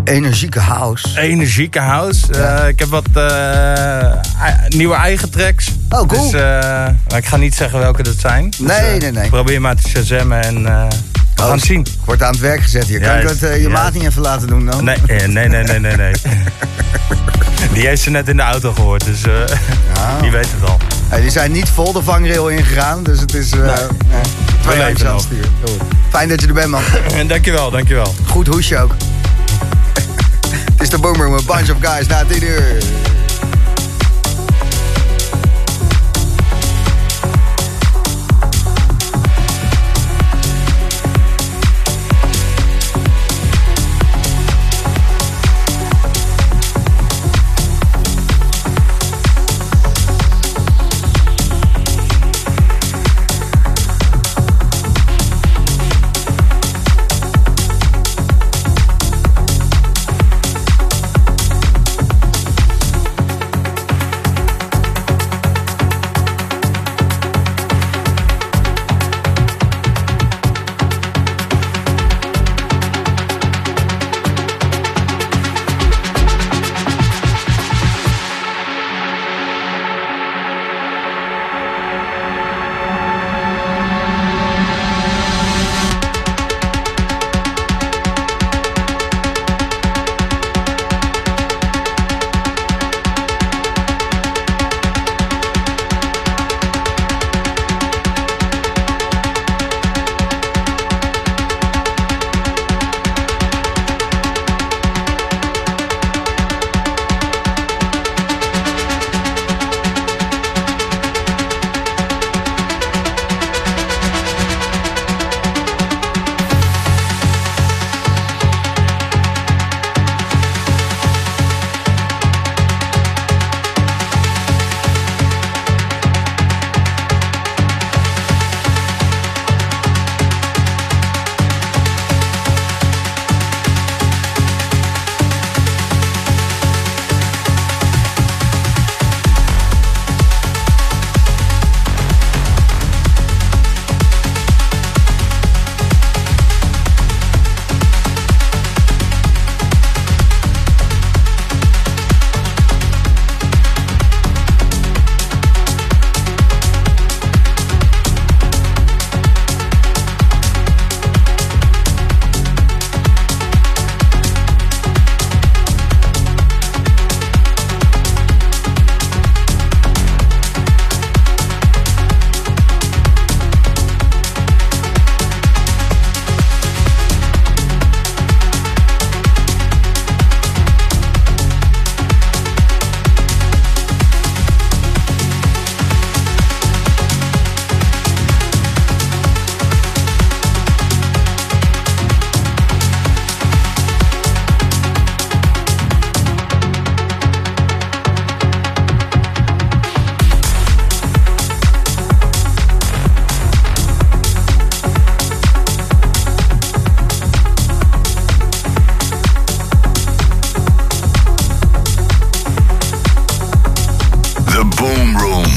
energieke 0.05 0.61
house. 0.61 1.21
Energieke 1.21 1.79
house. 1.81 2.33
Eh, 2.33 2.69
ik 2.69 2.79
heb 2.79 2.89
wat 2.89 3.07
eh, 3.15 4.13
nieuwe 4.69 4.95
eigen 4.95 5.31
tracks. 5.31 5.69
Oh, 5.89 6.07
cool. 6.09 6.23
Dus, 6.31 6.33
eh, 6.33 6.41
maar 7.09 7.19
ik 7.19 7.27
ga 7.27 7.37
niet 7.37 7.55
zeggen 7.55 7.79
welke 7.79 8.03
dat 8.03 8.15
zijn. 8.19 8.51
Dus, 8.51 8.59
Nee, 8.59 8.99
nee, 8.99 9.11
nee. 9.13 9.29
Probeer 9.29 9.61
maar 9.61 9.77
te 9.77 9.89
shazammen 9.89 10.43
en 10.43 10.63
we 10.65 11.43
gaan 11.43 11.51
het 11.51 11.65
zien. 11.65 11.81
Ik 11.81 11.87
word 12.05 12.23
aan 12.23 12.31
het 12.33 12.41
werk 12.41 12.61
gezet 12.63 12.85
hier. 12.87 13.01
Kan 13.01 13.09
Ja, 13.09 13.15
ik 13.19 13.27
dat 13.27 13.39
je 13.39 13.61
ja. 13.61 13.69
maat 13.69 13.93
niet 13.93 14.03
even 14.03 14.23
laten 14.23 14.47
doen 14.47 14.67
dan? 14.67 14.85
Nee, 14.85 14.97
nee, 15.07 15.49
nee, 15.49 15.49
nee, 15.49 15.79
nee. 15.81 15.97
nee. 15.97 16.13
Die 17.73 17.87
heeft 17.87 18.03
ze 18.03 18.11
net 18.11 18.29
in 18.29 18.37
de 18.37 18.43
auto 18.43 18.73
gehoord, 18.73 19.05
dus 19.05 19.23
eh, 19.23 19.33
die 20.21 20.31
weet 20.31 20.47
het 20.61 20.71
al. 20.71 20.79
Die 21.21 21.31
zijn 21.31 21.53
niet 21.53 21.69
vol 21.69 21.93
de 21.93 22.03
vangrail 22.03 22.49
ingegaan, 22.49 23.03
dus 23.03 23.21
het 23.21 23.35
is... 23.35 23.51
eh, 23.51 23.73
twee 24.63 24.79
leven 24.79 25.07
nog. 25.07 25.23
goed. 25.65 25.71
Fijn 26.11 26.29
dat 26.29 26.41
je 26.41 26.47
er 26.47 26.53
bent, 26.53 26.69
man. 26.71 26.83
Dankjewel, 27.27 27.71
dankjewel. 27.71 28.15
Goed 28.27 28.47
hoesje 28.47 28.79
ook. 28.79 28.95
Is 30.85 30.91
de 30.91 30.99
Boomer, 30.99 31.27
een 31.27 31.45
bunch 31.47 31.71
of 31.71 31.77
guys 31.81 32.07
na 32.07 32.25
10 32.25 32.43
uur. 32.43 33.24